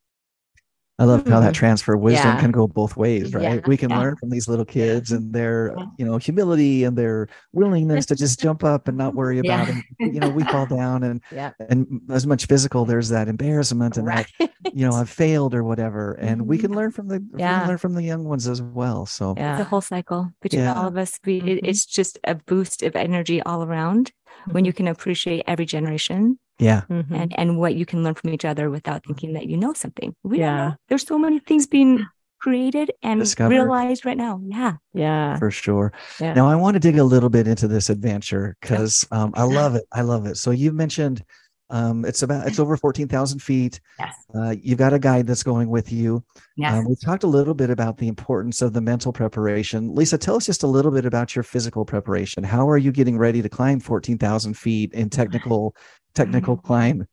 I 1.02 1.06
love 1.06 1.28
how 1.28 1.40
that 1.40 1.54
Mhm. 1.54 1.56
transfer 1.56 1.94
of 1.96 2.02
wisdom 2.02 2.36
Yeah. 2.36 2.40
can 2.40 2.52
go 2.52 2.68
both 2.68 2.96
ways, 2.96 3.34
right? 3.34 3.56
Yeah. 3.56 3.60
We 3.66 3.76
can 3.76 3.90
Yeah. 3.90 4.00
learn 4.00 4.16
from 4.18 4.30
these 4.30 4.48
little 4.48 4.66
kids 4.66 5.12
and 5.12 5.34
their, 5.34 5.74
Yeah. 5.76 5.86
you 5.98 6.06
know, 6.06 6.18
humility 6.18 6.84
and 6.84 6.96
their 6.96 7.28
willingness 7.54 8.06
to 8.08 8.16
just 8.16 8.40
jump 8.40 8.64
up 8.64 8.88
and 8.88 8.98
not 8.98 9.16
worry 9.16 9.40
about 9.40 9.68
Yeah. 9.68 9.80
it. 10.00 10.14
You 10.14 10.20
know, 10.20 10.30
we 10.30 10.44
fall 10.44 10.68
down 10.68 11.02
and 11.04 11.20
yeah. 11.32 11.52
and 11.70 12.02
as 12.12 12.28
much 12.28 12.46
physical, 12.46 12.86
there's 12.86 13.10
that 13.10 13.28
embarrassment 13.28 13.98
and 13.98 14.08
that 14.08 14.28
you 14.74 14.88
know 14.88 14.94
I've 14.96 15.10
failed 15.10 15.56
or 15.56 15.64
whatever, 15.64 16.14
and 16.14 16.44
we 16.48 16.58
can 16.60 16.72
learn 16.72 16.92
from 16.92 17.08
the 17.08 17.24
Yeah. 17.36 17.66
learn 17.68 17.80
from 17.80 17.94
the 17.96 18.04
young 18.04 18.24
ones 18.26 18.48
as 18.48 18.62
well. 18.62 19.06
So 19.08 19.32
It's 19.32 19.40
a 19.40 19.42
Yeah. 19.42 19.64
whole 19.64 19.82
cycle 19.82 20.30
between 20.42 20.62
Yeah. 20.64 20.74
all 20.76 20.88
of 20.88 20.98
us. 20.98 21.20
We, 21.26 21.38
it- 21.38 21.64
Mhm. 21.64 21.68
it's 21.70 21.86
just 21.86 22.20
a 22.26 22.36
boost 22.36 22.84
of 22.84 22.96
energy 22.96 23.42
all 23.42 23.64
around 23.64 24.12
when 24.52 24.66
you 24.66 24.74
can 24.74 24.88
appreciate 24.88 25.44
every 25.48 25.66
generation 25.66 26.38
yeah, 26.62 26.82
Mhm. 26.90 27.12
and, 27.12 27.30
and 27.40 27.58
what 27.58 27.76
you 27.76 27.86
can 27.86 28.04
learn 28.04 28.14
from 28.16 28.30
each 28.30 28.46
other 28.46 28.70
without 28.70 29.04
thinking 29.06 29.34
that 29.34 29.48
you 29.48 29.58
know 29.58 29.74
something. 29.74 30.16
We 30.24 30.38
don't 30.38 30.46
Yeah. 30.46 30.68
know. 30.70 30.76
There's 30.88 31.06
so 31.06 31.18
many 31.20 31.40
things 31.40 31.68
being 31.68 32.06
created 32.40 32.92
and 33.04 33.20
Discovered. 33.20 33.54
realized 33.54 34.06
right 34.06 34.18
now. 34.18 34.42
Yeah. 34.48 34.74
yeah. 34.94 35.38
for 35.38 35.52
sure. 35.52 35.92
Yeah. 36.20 36.34
Now 36.34 36.48
I 36.48 36.56
want 36.56 36.74
to 36.76 36.80
dig 36.80 36.98
a 36.98 37.04
little 37.04 37.30
bit 37.30 37.48
into 37.48 37.68
this 37.68 37.90
adventure 37.90 38.56
because 38.62 39.06
um, 39.12 39.32
I 39.36 39.44
love 39.44 39.76
it. 39.76 39.84
I 39.92 40.02
love 40.02 40.26
it. 40.26 40.38
So 40.38 40.50
you 40.52 40.72
mentioned 40.72 41.24
um, 41.72 42.06
it's 42.06 42.22
about 42.22 42.48
it's 42.48 42.60
over 42.64 42.78
fourteen 42.78 43.08
thousand 43.08 43.40
feet. 43.40 43.80
Yes. 43.98 44.16
Uh, 44.36 44.56
you've 44.62 44.78
got 44.78 44.94
a 44.94 45.00
guide 45.00 45.26
that's 45.26 45.44
going 45.44 45.70
with 45.70 45.92
you. 45.92 46.24
Yes. 46.56 46.74
Um, 46.74 46.88
we 46.88 46.96
talked 46.96 47.24
a 47.24 47.28
little 47.28 47.54
bit 47.54 47.70
about 47.70 47.98
the 47.98 48.08
importance 48.08 48.62
of 48.62 48.74
the 48.74 48.82
mental 48.82 49.12
preparation. 49.12 49.96
Lisa, 49.96 50.18
tell 50.18 50.36
us 50.36 50.46
just 50.46 50.64
a 50.64 50.68
little 50.68 50.92
bit 50.92 51.06
about 51.06 51.36
your 51.36 51.44
physical 51.44 51.86
preparation. 51.86 52.44
How 52.44 52.70
are 52.70 52.78
you 52.78 52.92
getting 52.92 53.18
ready 53.18 53.42
to 53.42 53.50
climb 53.50 53.80
14,000 53.80 54.56
feet 54.56 54.94
in 54.94 55.10
technical 55.10 55.76
technical 56.14 56.58
climb? 56.58 57.08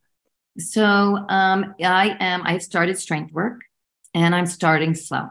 So 0.58 0.84
um, 0.84 1.74
I 1.82 2.16
am. 2.20 2.42
I've 2.44 2.62
started 2.62 2.98
strength 2.98 3.32
work, 3.32 3.60
and 4.12 4.34
I'm 4.34 4.46
starting 4.46 4.94
slow. 4.94 5.28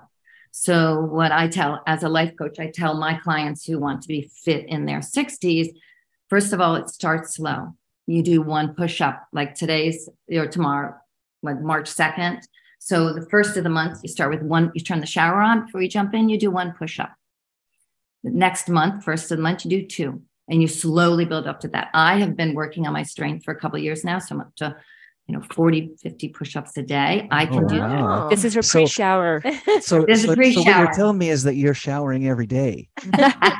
So 0.51 1.01
what 1.01 1.31
I 1.31 1.49
tell 1.49 1.83
as 1.85 2.03
a 2.03 2.09
life 2.09 2.33
coach, 2.37 2.59
I 2.59 2.71
tell 2.71 2.95
my 2.95 3.15
clients 3.15 3.65
who 3.65 3.77
want 3.77 4.01
to 4.01 4.07
be 4.07 4.31
fit 4.43 4.65
in 4.67 4.85
their 4.85 5.01
60s. 5.01 5.67
First 6.29 6.51
of 6.51 6.59
all, 6.59 6.75
it 6.75 6.89
starts 6.89 7.35
slow. 7.35 7.75
You 8.07 8.23
do 8.23 8.41
one 8.41 8.73
push 8.73 9.01
up, 9.01 9.27
like 9.33 9.53
today's 9.53 10.09
or 10.31 10.47
tomorrow, 10.47 10.95
like 11.43 11.61
March 11.61 11.89
2nd. 11.89 12.41
So 12.79 13.13
the 13.13 13.25
first 13.29 13.57
of 13.57 13.63
the 13.63 13.69
month, 13.69 13.99
you 14.01 14.09
start 14.09 14.31
with 14.31 14.41
one. 14.41 14.71
You 14.73 14.81
turn 14.81 15.01
the 15.01 15.05
shower 15.05 15.41
on 15.41 15.65
before 15.65 15.81
you 15.81 15.89
jump 15.89 16.13
in. 16.13 16.29
You 16.29 16.39
do 16.39 16.49
one 16.49 16.73
push 16.73 16.99
up. 16.99 17.13
The 18.23 18.31
next 18.31 18.69
month, 18.69 19.03
first 19.03 19.31
of 19.31 19.37
the 19.37 19.43
month, 19.43 19.65
you 19.65 19.71
do 19.71 19.85
two, 19.85 20.21
and 20.47 20.61
you 20.61 20.67
slowly 20.67 21.25
build 21.25 21.47
up 21.47 21.59
to 21.61 21.67
that. 21.69 21.89
I 21.93 22.19
have 22.19 22.35
been 22.35 22.55
working 22.55 22.87
on 22.87 22.93
my 22.93 23.03
strength 23.03 23.43
for 23.43 23.53
a 23.53 23.59
couple 23.59 23.77
years 23.79 24.03
now, 24.03 24.19
so 24.19 24.35
I'm 24.35 24.41
up 24.41 24.55
to 24.57 24.75
you 25.27 25.35
know 25.35 25.41
40 25.51 25.95
50 26.01 26.29
push-ups 26.29 26.77
a 26.77 26.83
day 26.83 27.27
i 27.31 27.45
can 27.45 27.65
Oh, 27.65 27.67
do 27.67 27.79
wow. 27.79 28.29
This 28.29 28.45
is 28.45 28.53
her 28.53 28.61
pre-shower. 28.63 29.41
So, 29.81 30.05
There's 30.05 30.23
a 30.23 30.27
so, 30.27 30.33
so 30.33 30.61
what 30.61 30.77
you're 30.77 30.93
telling 30.93 31.17
me 31.17 31.29
is 31.29 31.43
that 31.43 31.55
you're 31.55 31.73
showering 31.73 32.27
every 32.27 32.47
day. 32.47 32.89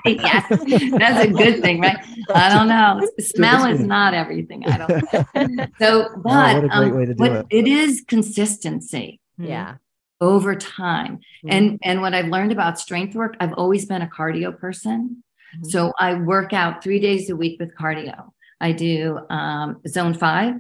yes 0.06 0.45
that's 0.49 1.25
a 1.25 1.27
good 1.32 1.62
thing 1.62 1.82
right 1.82 1.97
i 2.34 2.49
don't 2.53 2.67
know 2.69 3.01
smell 3.19 3.65
is 3.65 3.82
not 3.82 4.13
everything 4.13 4.63
i 4.65 4.77
don't 4.77 4.89
know. 5.13 5.65
so 5.80 6.08
but 6.23 6.56
what 6.56 6.63
a 6.63 6.67
great 6.69 6.91
um, 6.91 6.97
way 6.97 7.06
to 7.06 7.13
do 7.13 7.21
what 7.21 7.32
it. 7.32 7.45
it 7.49 7.67
is 7.67 8.03
consistency 8.08 9.19
Yeah. 9.38 9.75
over 10.21 10.56
time 10.56 11.19
Mhm. 11.43 11.49
and 11.56 11.80
and 11.84 12.01
what 12.01 12.13
i've 12.13 12.27
learned 12.27 12.51
about 12.51 12.80
strength 12.80 13.13
work 13.15 13.36
i've 13.41 13.53
always 13.53 13.86
been 13.86 14.01
a 14.01 14.08
cardio 14.08 14.58
person 14.58 15.23
Mhm. 15.56 15.65
so 15.71 15.93
i 15.99 16.13
work 16.15 16.51
out 16.53 16.84
three 16.84 16.99
days 16.99 17.30
a 17.30 17.36
week 17.36 17.60
with 17.60 17.75
cardio 17.75 18.32
i 18.62 18.71
do 18.71 19.19
um, 19.30 19.77
zone 19.88 20.13
five 20.13 20.56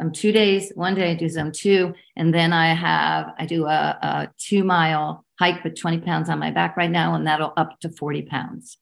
um, 0.00 0.12
two 0.12 0.32
days 0.32 0.72
one 0.74 0.94
day 0.94 1.10
i 1.10 1.14
do 1.14 1.28
zone 1.28 1.52
two 1.52 1.92
and 2.16 2.32
then 2.34 2.52
i 2.52 2.72
have 2.74 3.32
i 3.38 3.46
do 3.46 3.66
a, 3.66 3.98
a 4.02 4.28
two 4.38 4.64
mile 4.64 5.24
hike 5.38 5.62
with 5.64 5.78
20 5.78 5.98
pounds 6.00 6.28
on 6.28 6.38
my 6.38 6.50
back 6.50 6.76
right 6.76 6.90
now 6.90 7.14
and 7.14 7.26
that'll 7.26 7.52
up 7.56 7.78
to 7.80 7.88
40 7.88 8.22
pounds 8.22 8.78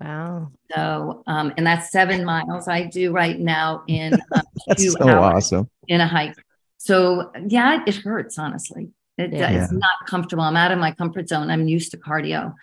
Wow. 0.00 0.50
so 0.74 1.22
um, 1.26 1.52
and 1.56 1.66
that's 1.66 1.90
seven 1.90 2.24
miles 2.24 2.68
i 2.68 2.82
do 2.84 3.12
right 3.12 3.38
now 3.38 3.84
in 3.86 4.14
um, 4.34 4.42
That's 4.66 4.82
two 4.82 4.90
so 4.90 5.08
hours 5.08 5.34
awesome. 5.52 5.70
in 5.88 6.00
a 6.00 6.06
hike. 6.06 6.34
So 6.78 7.30
yeah, 7.48 7.82
it 7.86 7.94
hurts 7.96 8.38
honestly. 8.38 8.90
It, 9.16 9.32
Yeah. 9.32 9.50
It's 9.62 9.72
not 9.72 9.96
comfortable. 10.06 10.44
I'm 10.44 10.56
out 10.56 10.70
of 10.72 10.78
my 10.78 10.92
comfort 10.92 11.28
zone. 11.28 11.48
I'm 11.50 11.66
used 11.66 11.90
to 11.92 11.96
cardio. 11.96 12.54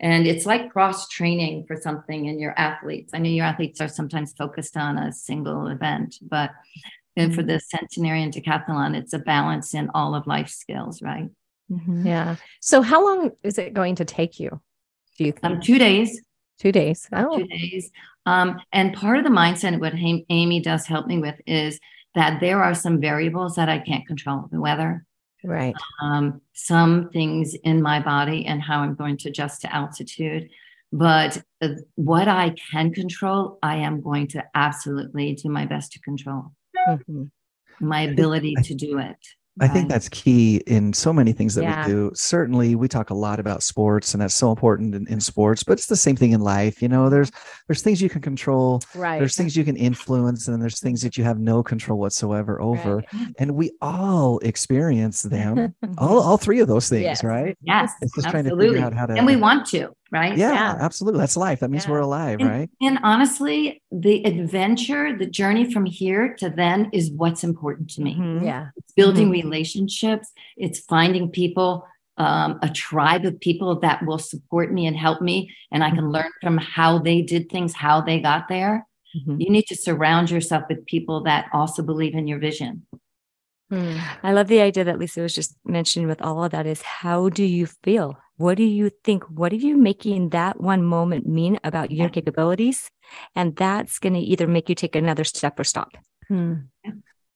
And 0.00 0.26
it's 0.26 0.46
like 0.46 0.70
cross 0.72 1.08
training 1.08 1.64
for 1.68 1.76
something 1.76 2.26
in 2.26 2.38
your 2.40 2.54
athletes. 2.58 3.12
I 3.14 3.18
know 3.18 3.28
your 3.30 3.44
athletes 3.46 3.80
are 3.80 3.88
sometimes 3.88 4.32
focused 4.32 4.76
on 4.76 4.98
a 4.98 5.12
single 5.12 5.66
event, 5.68 6.16
but 6.22 6.50
and 7.18 7.34
for 7.34 7.42
the 7.42 7.60
centenarian 7.60 8.30
decathlon, 8.30 8.96
it's 8.96 9.12
a 9.12 9.18
balance 9.18 9.74
in 9.74 9.90
all 9.94 10.14
of 10.14 10.26
life 10.26 10.48
skills, 10.48 11.02
right? 11.02 11.28
Mhm. 11.70 12.06
Yeah. 12.06 12.36
So 12.60 12.80
how 12.82 13.04
long 13.04 13.32
is 13.42 13.58
it 13.58 13.74
going 13.74 13.96
to 13.96 14.04
take 14.04 14.40
you? 14.40 14.60
Do 15.18 15.24
you 15.24 15.32
think? 15.32 15.44
Um, 15.44 15.60
two 15.60 15.78
days, 15.78 16.20
two 16.58 16.72
days. 16.72 17.08
Oh, 17.12 17.38
two 17.38 17.46
days. 17.46 17.90
Um, 18.24 18.60
and 18.72 18.94
part 18.94 19.18
of 19.18 19.24
the 19.24 19.30
mindset 19.30 19.74
of 19.74 19.80
what 19.80 19.94
Ha- 19.94 20.24
Amy 20.30 20.60
does 20.60 20.86
help 20.86 21.06
me 21.06 21.18
with 21.18 21.40
is 21.46 21.80
that 22.14 22.40
there 22.40 22.62
are 22.62 22.74
some 22.74 23.00
variables 23.00 23.56
that 23.56 23.68
I 23.68 23.78
can't 23.78 24.06
control, 24.06 24.48
the 24.50 24.60
weather, 24.60 25.04
right. 25.44 25.74
um, 26.02 26.40
some 26.52 27.10
things 27.10 27.54
in 27.54 27.80
my 27.82 28.00
body 28.00 28.46
and 28.46 28.60
how 28.60 28.80
I'm 28.80 28.94
going 28.94 29.16
to 29.18 29.28
adjust 29.28 29.62
to 29.62 29.74
altitude. 29.74 30.50
But 30.92 31.42
uh, 31.60 31.68
what 31.94 32.28
I 32.28 32.54
can 32.70 32.92
control, 32.92 33.58
I 33.62 33.76
am 33.76 34.00
going 34.00 34.28
to 34.28 34.44
absolutely 34.54 35.34
do 35.34 35.48
my 35.48 35.66
best 35.66 35.92
to 35.92 36.00
control 36.00 36.52
Mhm. 36.96 37.30
my 37.80 38.00
ability 38.02 38.54
I- 38.58 38.62
to 38.62 38.74
do 38.74 38.98
it. 38.98 39.16
I 39.60 39.66
think 39.66 39.88
that's 39.88 40.08
key 40.10 40.62
in 40.68 40.92
so 40.92 41.12
many 41.12 41.32
things 41.32 41.56
that 41.56 41.64
Yeah. 41.64 41.84
we 41.84 41.92
do. 41.92 42.12
Certainly, 42.14 42.76
we 42.76 42.86
talk 42.86 43.10
a 43.10 43.14
lot 43.14 43.40
about 43.40 43.60
sports, 43.64 44.14
and 44.14 44.22
that's 44.22 44.32
so 44.34 44.50
important 44.50 44.94
in, 44.94 45.04
in 45.08 45.18
sports. 45.18 45.64
But 45.64 45.72
it's 45.72 45.86
the 45.86 45.96
same 45.96 46.14
thing 46.14 46.30
in 46.30 46.40
life. 46.40 46.80
You 46.80 46.86
know, 46.86 47.10
there's 47.10 47.32
there's 47.66 47.82
things 47.82 48.00
you 48.00 48.08
can 48.08 48.22
control, 48.22 48.80
Right. 48.94 49.18
there's 49.18 49.34
things 49.34 49.56
you 49.56 49.64
can 49.64 49.74
influence, 49.76 50.46
and 50.46 50.62
there's 50.62 50.78
things 50.78 51.02
that 51.02 51.16
you 51.18 51.24
have 51.24 51.40
no 51.40 51.64
control 51.64 51.98
whatsoever 51.98 52.62
over. 52.62 53.02
Right. 53.12 53.34
And 53.40 53.56
we 53.56 53.72
all 53.82 54.38
experience 54.44 55.22
them, 55.22 55.74
all 55.98 56.20
all 56.20 56.36
three 56.36 56.60
of 56.60 56.68
those 56.68 56.88
things, 56.88 57.02
Yes. 57.02 57.24
right? 57.24 57.58
Yes, 57.60 57.90
It's 58.00 58.14
just 58.14 58.28
trying 58.28 58.44
to 58.44 58.50
absolutely. 58.50 58.68
figure 58.76 58.86
out 58.86 58.94
how 58.94 59.06
to. 59.06 59.14
and 59.14 59.26
we 59.26 59.34
want 59.34 59.66
to, 59.70 59.88
right? 60.10 60.36
yeah, 60.36 60.52
Yeah. 60.52 60.76
absolutely. 60.80 61.20
That's 61.20 61.36
life. 61.36 61.60
That 61.60 61.70
means 61.70 61.84
Yeah. 61.84 61.92
we're 61.92 62.00
alive, 62.00 62.40
And, 62.40 62.48
right? 62.48 62.70
and 62.80 62.98
honestly, 63.02 63.82
the 63.92 64.24
adventure, 64.24 65.16
the 65.16 65.26
journey 65.26 65.72
from 65.72 65.84
here 65.86 66.34
to 66.40 66.50
then 66.50 66.88
is 66.92 67.10
what's 67.10 67.44
important 67.44 67.90
to 67.90 68.02
me. 68.02 68.14
Mhm. 68.16 68.44
Yeah. 68.44 68.68
It's 68.76 68.92
building 68.92 69.30
relationships, 69.30 70.32
it's 70.56 70.80
finding 70.80 71.30
people, 71.30 71.84
um, 72.16 72.58
a 72.62 72.68
tribe 72.68 73.24
of 73.24 73.38
people 73.40 73.78
that 73.80 74.04
will 74.04 74.18
support 74.18 74.72
me 74.72 74.86
and 74.86 74.96
help 74.96 75.20
me. 75.20 75.54
And 75.70 75.84
I 75.84 75.90
can 75.90 76.10
learn 76.10 76.30
from 76.42 76.58
how 76.58 76.98
they 76.98 77.22
did 77.22 77.48
things, 77.48 77.74
how 77.74 78.00
they 78.00 78.20
got 78.20 78.48
there. 78.48 78.86
Mhm. 79.16 79.40
You 79.40 79.50
need 79.50 79.66
to 79.68 79.76
surround 79.76 80.30
yourself 80.30 80.64
with 80.68 80.84
people 80.86 81.22
that 81.24 81.46
also 81.52 81.82
believe 81.82 82.14
in 82.14 82.26
your 82.26 82.38
vision. 82.38 82.86
Hmm. 83.70 83.98
I 84.22 84.32
love 84.32 84.48
the 84.48 84.60
idea 84.62 84.84
that 84.84 84.98
Lisa 84.98 85.20
was 85.20 85.34
just 85.34 85.54
mentioning 85.64 86.08
with 86.08 86.22
all 86.22 86.42
of 86.42 86.52
that 86.52 86.66
is 86.66 86.80
how 86.82 87.28
do 87.28 87.44
you 87.44 87.66
feel? 87.66 88.16
What 88.38 88.56
do 88.56 88.62
you 88.64 88.90
think? 89.04 89.24
What 89.24 89.52
are 89.52 89.56
you 89.56 89.76
making 89.76 90.30
that 90.30 90.60
one 90.60 90.82
moment 90.82 91.26
mean 91.26 91.58
about 91.64 91.90
your 91.90 92.08
capabilities? 92.08 92.90
And 93.34 93.54
that's 93.56 93.98
going 93.98 94.14
to 94.14 94.20
either 94.20 94.46
make 94.46 94.68
you 94.68 94.74
take 94.74 94.94
another 94.96 95.24
step 95.24 95.58
or 95.58 95.64
stop. 95.64 95.90
Hmm. 96.28 96.54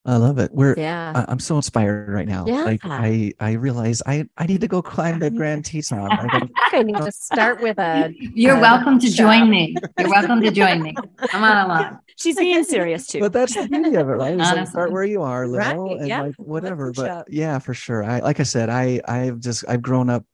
I 0.04 0.16
love 0.16 0.38
it. 0.38 0.50
We're 0.52 0.74
Yeah. 0.76 1.12
I- 1.14 1.26
I'm 1.30 1.38
so 1.38 1.54
inspired 1.56 2.08
right 2.08 2.26
now. 2.26 2.44
Yeah. 2.46 2.64
Like 2.64 2.80
I 2.82 3.32
I 3.38 3.52
realize 3.52 4.02
I 4.04 4.26
I 4.36 4.46
need 4.46 4.60
to 4.62 4.66
go 4.68 4.82
climb 4.82 5.20
the 5.20 5.30
Grand 5.30 5.64
Teton. 5.64 6.10
I 6.10 6.26
gotta- 6.26 6.50
I 6.72 6.82
need 6.82 6.96
to 6.96 7.12
start 7.12 7.60
with 7.62 7.78
a. 7.78 8.12
You're 8.34 8.58
welcome 8.58 8.98
to 8.98 9.06
shop. 9.06 9.16
join 9.30 9.48
me. 9.50 9.76
You're 9.98 10.10
welcome 10.10 10.40
to 10.42 10.50
join 10.50 10.82
me. 10.82 10.94
Come 11.30 11.44
on 11.44 11.66
along. 11.66 11.98
She's 12.16 12.36
being 12.36 12.64
serious 12.64 13.06
too. 13.06 13.20
but 13.20 13.32
that's 13.32 13.54
the 13.54 13.68
beauty 13.68 13.94
of 13.94 14.08
it, 14.08 14.12
right? 14.18 14.32
Is 14.34 14.38
like 14.38 14.66
start 14.68 14.90
where 14.92 15.04
you 15.04 15.22
are, 15.22 15.46
Right, 15.48 15.68
little, 15.78 15.98
and 15.98 16.06
yeah. 16.08 16.22
like 16.22 16.34
whatever. 16.36 16.90
But 16.92 17.26
yeah, 17.30 17.58
for 17.60 17.72
sure. 17.72 18.02
I 18.02 18.18
like 18.20 18.40
I 18.40 18.44
said, 18.44 18.70
I 18.70 19.00
I've 19.06 19.38
just 19.38 19.64
I've 19.68 19.82
grown 19.82 20.10
up 20.10 20.24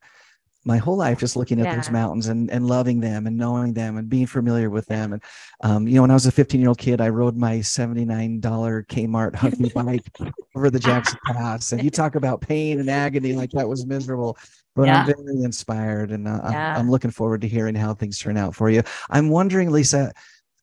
my 0.65 0.77
whole 0.77 0.97
life 0.97 1.19
just 1.21 1.37
looking 1.37 1.61
at 1.61 1.75
those 1.75 1.91
mountains 1.91 2.27
and 2.29 2.51
and 2.51 2.67
loving 2.67 3.01
them 3.01 3.27
and 3.27 3.37
knowing 3.37 3.73
them 3.73 3.97
and 3.97 4.09
being 4.09 4.27
familiar 4.27 4.69
with 4.71 4.87
them. 4.87 5.13
And 5.15 5.23
um, 5.63 5.87
you 5.89 5.95
know, 5.95 6.03
when 6.03 6.11
I 6.11 6.15
was 6.15 6.27
a 6.27 6.33
15 6.33 6.61
year 6.61 6.69
old 6.69 6.79
kid, 6.79 7.01
I 7.01 7.09
rode 7.09 7.37
my 7.37 7.59
$79 7.59 8.41
Kmart 8.41 9.35
hunting 9.35 9.71
bike 9.75 10.33
over 10.55 10.71
the 10.71 10.79
Jackson 10.81 11.19
Pass. 11.27 11.73
And 11.73 11.83
you 11.83 11.91
talk 11.91 12.15
about 12.17 12.41
pain 12.41 12.81
and 12.81 12.91
agony, 12.91 13.33
like 13.33 13.51
that 13.53 13.69
was 13.69 13.87
miserable. 13.87 14.37
But 14.75 14.89
I'm 14.89 15.07
very 15.07 15.43
inspired, 15.43 16.13
and 16.13 16.29
uh, 16.29 16.41
I'm- 16.43 16.53
Yeah. 16.53 16.79
I'm 16.79 16.89
looking 16.91 17.11
forward 17.11 17.41
to 17.41 17.49
hearing 17.49 17.75
how 17.75 17.95
things 17.95 18.19
turn 18.19 18.37
out 18.37 18.55
for 18.55 18.71
you. 18.71 18.83
I'm 19.11 19.29
wondering, 19.29 19.73
Lisa, 19.73 20.13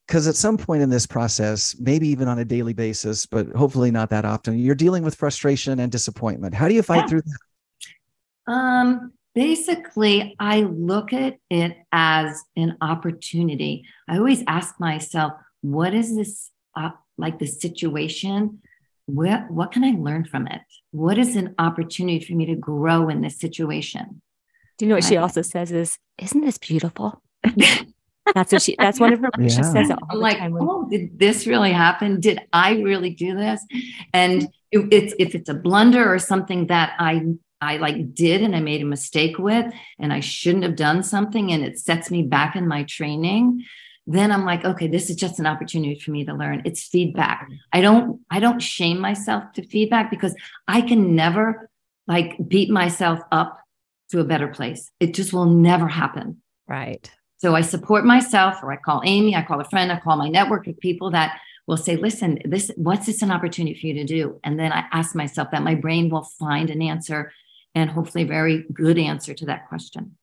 because 0.06 0.26
at 0.26 0.36
some 0.36 0.56
point 0.56 0.82
in 0.82 0.88
this 0.88 1.06
process, 1.06 1.76
maybe 1.78 2.08
even 2.08 2.26
on 2.26 2.38
a 2.38 2.44
daily 2.44 2.72
basis, 2.72 3.26
but 3.26 3.48
hopefully 3.48 3.90
not 3.90 4.08
that 4.10 4.24
often, 4.24 4.58
you're 4.58 4.74
dealing 4.74 5.02
with 5.02 5.16
frustration 5.16 5.80
and 5.80 5.92
disappointment. 5.92 6.54
How 6.54 6.66
do 6.68 6.74
you 6.74 6.82
fight 6.82 7.00
Yeah. 7.02 7.06
through 7.08 7.22
that? 7.22 8.52
Um, 8.54 9.12
basically, 9.36 10.34
I 10.40 10.62
look 10.62 11.12
at 11.12 11.36
it 11.50 11.76
as 11.92 12.42
an 12.56 12.78
opportunity. 12.80 13.84
I 14.08 14.16
always 14.16 14.42
ask 14.48 14.80
myself, 14.80 15.34
what 15.60 15.92
is 15.94 16.16
this 16.16 16.50
uh, 16.74 16.90
like 17.18 17.38
the 17.38 17.46
situation? 17.46 18.62
What, 19.04 19.48
what 19.50 19.70
can 19.72 19.84
I 19.84 19.90
learn 19.90 20.24
from 20.24 20.46
it? 20.48 20.62
What 20.90 21.18
is 21.18 21.36
an 21.36 21.54
opportunity 21.58 22.24
for 22.24 22.32
me 22.32 22.46
to 22.46 22.56
grow 22.56 23.10
in 23.10 23.20
this 23.20 23.38
situation? 23.38 24.22
Do 24.78 24.84
you 24.84 24.88
know 24.88 24.96
what 24.96 25.04
she 25.04 25.18
also 25.18 25.42
says 25.42 25.70
is, 25.70 25.98
isn't 26.18 26.40
this 26.40 26.58
beautiful? 26.58 27.22
that's 28.34 28.52
what 28.52 28.62
she, 28.62 28.74
that's 28.78 28.98
one 28.98 29.12
of 29.12 29.20
her, 29.20 29.30
she 29.42 29.50
says 29.50 29.90
it 29.90 29.92
all 29.92 30.08
I'm 30.10 30.16
the 30.16 30.22
like, 30.22 30.38
time. 30.38 30.52
when- 30.52 30.62
oh, 30.66 30.88
did 30.90 31.18
this 31.18 31.46
really 31.46 31.72
happen? 31.72 32.20
Did 32.20 32.40
I 32.52 32.80
really 32.80 33.10
do 33.10 33.36
this? 33.36 33.60
And 34.12 34.48
it, 34.72 34.88
it's 34.90 35.14
if 35.18 35.34
it's 35.34 35.48
a 35.48 35.54
blunder 35.54 36.12
or 36.12 36.18
something 36.18 36.66
that 36.66 36.94
I 36.98 37.22
I 37.60 37.78
like 37.78 38.14
did 38.14 38.42
and 38.42 38.54
I 38.54 38.60
made 38.60 38.82
a 38.82 38.86
mistake 38.86 39.38
with, 39.38 39.72
and 39.98 40.12
I 40.12 40.20
shouldn't 40.20 40.64
have 40.64 40.76
done 40.76 41.02
something, 41.02 41.52
and 41.52 41.64
it 41.64 41.78
sets 41.78 42.10
me 42.10 42.22
back 42.22 42.56
in 42.56 42.68
my 42.68 42.84
training. 42.84 43.64
Then 44.06 44.30
I'm 44.30 44.44
like, 44.44 44.64
okay, 44.64 44.86
this 44.86 45.10
is 45.10 45.16
just 45.16 45.40
an 45.40 45.46
opportunity 45.46 45.98
for 45.98 46.12
me 46.12 46.24
to 46.24 46.34
learn. 46.34 46.62
It's 46.64 46.84
feedback. 46.84 47.44
Mm-hmm. 47.44 47.54
I 47.72 47.80
don't 47.80 48.20
I 48.30 48.40
don't 48.40 48.60
shame 48.60 49.00
myself 49.00 49.52
to 49.54 49.66
feedback 49.66 50.10
because 50.10 50.34
I 50.68 50.80
can 50.80 51.16
never 51.16 51.70
like 52.06 52.36
beat 52.46 52.70
myself 52.70 53.20
up 53.32 53.58
to 54.10 54.20
a 54.20 54.24
better 54.24 54.48
place. 54.48 54.90
It 55.00 55.14
just 55.14 55.32
will 55.32 55.46
never 55.46 55.88
happen. 55.88 56.40
Right. 56.68 57.10
So 57.38 57.54
I 57.54 57.60
support 57.60 58.04
myself, 58.04 58.62
or 58.62 58.72
I 58.72 58.76
call 58.76 59.02
Amy, 59.04 59.34
I 59.34 59.42
call 59.42 59.60
a 59.60 59.64
friend, 59.64 59.92
I 59.92 60.00
call 60.00 60.16
my 60.16 60.28
network 60.28 60.66
of 60.66 60.78
people 60.78 61.10
that 61.10 61.38
will 61.66 61.76
say, 61.76 61.96
listen, 61.96 62.38
this 62.44 62.70
what's 62.76 63.06
this 63.06 63.22
an 63.22 63.30
opportunity 63.30 63.78
for 63.78 63.86
you 63.88 63.94
to 63.94 64.04
do? 64.04 64.40
And 64.44 64.58
then 64.58 64.72
I 64.72 64.84
ask 64.92 65.14
myself 65.14 65.50
that 65.50 65.62
my 65.62 65.74
brain 65.74 66.08
will 66.10 66.22
find 66.38 66.70
an 66.70 66.80
answer 66.80 67.32
and 67.76 67.90
hopefully 67.90 68.24
a 68.24 68.26
very 68.26 68.64
good 68.72 68.98
answer 68.98 69.34
to 69.34 69.46
that 69.46 69.68
question. 69.68 70.16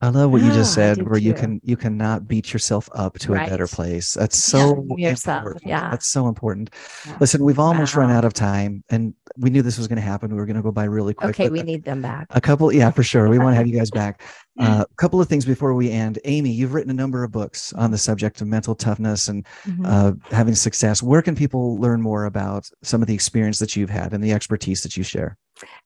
I 0.00 0.08
love 0.08 0.32
what 0.32 0.42
you 0.42 0.50
just 0.50 0.74
said, 0.74 0.98
do 0.98 1.04
where 1.04 1.16
you 1.20 1.32
can 1.32 1.60
you 1.62 1.76
cannot 1.76 2.26
beat 2.26 2.52
yourself 2.52 2.88
up 2.92 3.20
to 3.20 3.34
a 3.34 3.36
better 3.36 3.68
place. 3.68 4.14
That's 4.14 4.36
so 4.36 4.84
yourself, 4.96 5.42
important. 5.42 5.62
yeah. 5.64 5.90
That's 5.92 6.08
so 6.08 6.26
important. 6.26 6.70
Yeah. 7.06 7.18
Listen, 7.20 7.44
we've 7.44 7.60
almost 7.60 7.94
run 7.94 8.10
out 8.10 8.24
of 8.24 8.32
time, 8.32 8.82
and 8.90 9.14
we 9.36 9.48
knew 9.50 9.62
this 9.62 9.78
was 9.78 9.86
going 9.86 10.02
to 10.02 10.02
happen. 10.02 10.32
We 10.32 10.38
were 10.38 10.46
going 10.46 10.56
to 10.56 10.62
go 10.62 10.72
by 10.72 10.84
really 10.86 11.14
quick. 11.14 11.30
Okay, 11.38 11.50
we 11.50 11.60
a- 11.60 11.62
need 11.62 11.84
them 11.84 12.02
back. 12.02 12.26
a 12.30 12.40
couple, 12.40 12.72
yeah, 12.72 12.90
for 12.90 13.04
sure. 13.04 13.28
We 13.28 13.38
want 13.38 13.52
to 13.52 13.56
have 13.58 13.68
you 13.68 13.78
guys 13.78 13.90
back. 14.02 14.22
A 14.58 14.84
couple 14.96 15.20
of 15.20 15.28
things 15.28 15.44
before 15.44 15.72
we 15.72 15.88
end. 15.92 16.18
Amy, 16.24 16.50
you've 16.50 16.74
written 16.74 16.90
a 16.90 16.94
number 16.94 17.22
of 17.22 17.30
books 17.30 17.72
on 17.74 17.92
the 17.92 17.98
subject 17.98 18.40
of 18.40 18.48
mental 18.48 18.74
toughness 18.74 19.28
and 19.28 19.46
Mhm. 19.68 19.86
uh, 19.86 20.12
having 20.34 20.56
success. 20.56 21.00
Where 21.00 21.22
can 21.22 21.36
people 21.36 21.76
learn 21.78 22.02
more 22.02 22.24
about 22.24 22.68
some 22.82 23.02
of 23.02 23.06
the 23.06 23.14
experience 23.14 23.60
that 23.60 23.76
you've 23.76 23.88
had 23.90 24.12
and 24.12 24.22
the 24.24 24.32
expertise 24.32 24.82
that 24.82 24.96
you 24.96 25.04
share? 25.04 25.38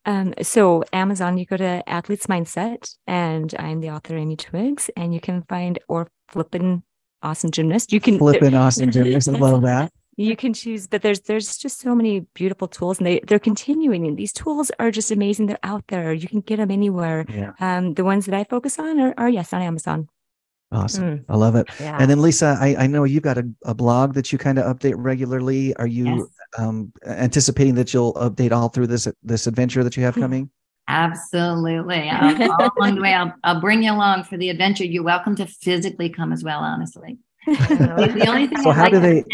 Um, 0.05 0.35
so 0.43 0.85
Amazon, 0.93 1.39
you 1.39 1.47
go 1.47 1.57
to 1.57 1.83
Athletes 1.89 2.27
Mindset, 2.27 2.95
and 3.07 3.55
I'm 3.59 3.81
the 3.81 3.91
author 3.91 4.17
Amy 4.17 4.37
Twiggs, 4.37 4.91
and 4.97 5.13
you 5.15 5.21
can 5.21 5.43
find 5.43 5.79
or 5.89 6.09
flippin' 6.29 6.83
awesome 7.23 7.51
gymnast. 7.51 7.93
You 7.93 8.01
can 8.01 8.19
Flipping 8.19 8.55
awesome, 8.65 8.91
gymnast. 8.91 9.29
I 9.29 9.33
love 9.33 9.63
that. 9.63 9.93
you 10.17 10.37
can 10.37 10.55
choose, 10.55 10.87
but 10.87 11.03
there's 11.03 11.21
there's 11.21 11.59
just 11.59 11.81
so 11.81 11.95
many 11.95 12.21
beautiful 12.35 12.69
tools, 12.69 12.99
and 12.99 13.07
they 13.07 13.21
they're 13.27 13.39
continuing. 13.39 14.07
And 14.07 14.17
these 14.17 14.33
tools 14.33 14.71
are 14.79 14.91
just 14.91 15.11
amazing. 15.11 15.47
They're 15.47 15.59
out 15.63 15.85
there. 15.89 16.13
You 16.13 16.29
can 16.29 16.41
get 16.41 16.57
them 16.57 16.71
anywhere. 16.71 17.27
Yeah, 17.29 17.53
Um, 17.61 17.95
the 17.95 18.05
ones 18.05 18.27
that 18.27 18.35
I 18.35 18.45
focus 18.45 18.79
on 18.79 19.01
are, 19.01 19.15
are 19.19 19.29
yes 19.29 19.53
on 19.53 19.63
Amazon. 19.63 20.09
Awesome. 20.73 21.19
Mm, 21.19 21.25
I 21.29 21.37
love 21.37 21.55
it. 21.57 21.67
yeah. 21.81 21.97
And 22.01 22.11
then 22.11 22.21
Lisa, 22.21 22.57
I, 22.61 22.77
I 22.79 22.87
know 22.87 23.05
you've 23.05 23.23
got 23.23 23.39
a, 23.39 23.49
a 23.65 23.75
blog 23.75 24.15
that 24.15 24.33
you 24.33 24.39
kind 24.39 24.59
of 24.59 24.65
update 24.77 24.95
regularly. 24.97 25.75
Are 25.77 25.87
you 25.87 26.05
Yes. 26.07 26.27
um, 26.59 26.93
anticipating 27.07 27.75
that 27.77 27.93
you'll 27.95 28.15
update 28.15 28.53
all 28.53 28.69
through 28.69 28.87
this 28.89 29.09
this 29.23 29.47
adventure 29.47 29.83
that 29.85 29.97
you 29.97 30.03
have 30.05 30.15
coming? 30.25 30.51
Absolutely. 30.89 32.09
I'll, 32.11 32.71
along 32.79 32.95
the 32.97 33.01
way, 33.03 33.13
I'll, 33.13 33.33
I'll 33.45 33.61
bring 33.61 33.83
you 33.83 33.93
along 33.93 34.25
for 34.25 34.37
the 34.37 34.51
adventure. 34.51 34.85
You're 34.85 35.03
welcome 35.03 35.35
to 35.37 35.47
physically 35.47 36.09
come 36.11 36.33
as 36.33 36.43
well, 36.45 36.61
honestly. 36.61 37.19
The, 37.47 38.25
only 38.29 38.47
thing 38.49 38.63
So 38.63 38.71
how 38.73 38.85
like 38.85 38.93
do 38.93 39.01
they- 39.01 39.25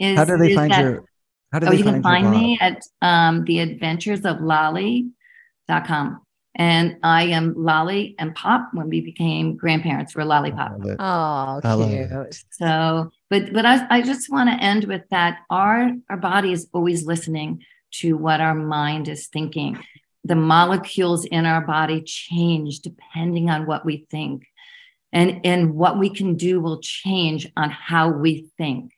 is, 0.00 0.16
How 0.18 0.24
do 0.24 0.36
they 0.36 0.50
is 0.50 0.54
find 0.56 0.72
that- 0.72 0.80
your? 0.82 1.04
How 1.52 1.58
do 1.60 1.66
Oh, 1.68 1.70
they 1.70 1.76
you 1.78 1.84
can 1.84 2.02
find, 2.02 2.24
find 2.26 2.30
me 2.30 2.58
at 2.60 2.82
um, 3.00 3.44
the 3.44 3.60
adventures 3.60 4.24
of 4.24 4.40
lolly.com. 4.40 6.20
And 6.56 6.98
I 7.02 7.24
am 7.24 7.54
Lolly 7.56 8.14
and 8.18 8.32
Pop 8.34 8.68
when 8.72 8.88
we 8.88 9.00
became 9.00 9.56
grandparents. 9.56 10.14
We're 10.14 10.24
Lollipop. 10.24 10.72
I. 10.84 10.96
Oh, 11.00 11.60
I 11.64 11.72
love 11.74 11.90
it. 11.90 12.08
cute. 12.10 12.44
So, 12.50 13.10
but 13.28 13.52
but 13.52 13.66
I, 13.66 13.86
I 13.90 14.02
just 14.02 14.30
want 14.30 14.48
to 14.50 14.64
end 14.64 14.84
with 14.84 15.02
that. 15.10 15.40
Our 15.50 15.90
our 16.08 16.16
body 16.16 16.52
is 16.52 16.68
always 16.72 17.04
listening 17.06 17.64
to 17.94 18.16
what 18.16 18.40
our 18.40 18.54
mind 18.54 19.08
is 19.08 19.26
thinking. 19.26 19.82
The 20.24 20.36
molecules 20.36 21.24
in 21.24 21.44
our 21.44 21.60
body 21.60 22.02
change 22.02 22.80
depending 22.80 23.50
on 23.50 23.66
what 23.66 23.84
we 23.84 24.06
think, 24.10 24.46
and 25.12 25.40
and 25.44 25.74
what 25.74 25.98
we 25.98 26.08
can 26.08 26.36
do 26.36 26.60
will 26.60 26.80
change 26.80 27.50
on 27.56 27.70
how 27.70 28.10
we 28.10 28.46
think. 28.58 28.92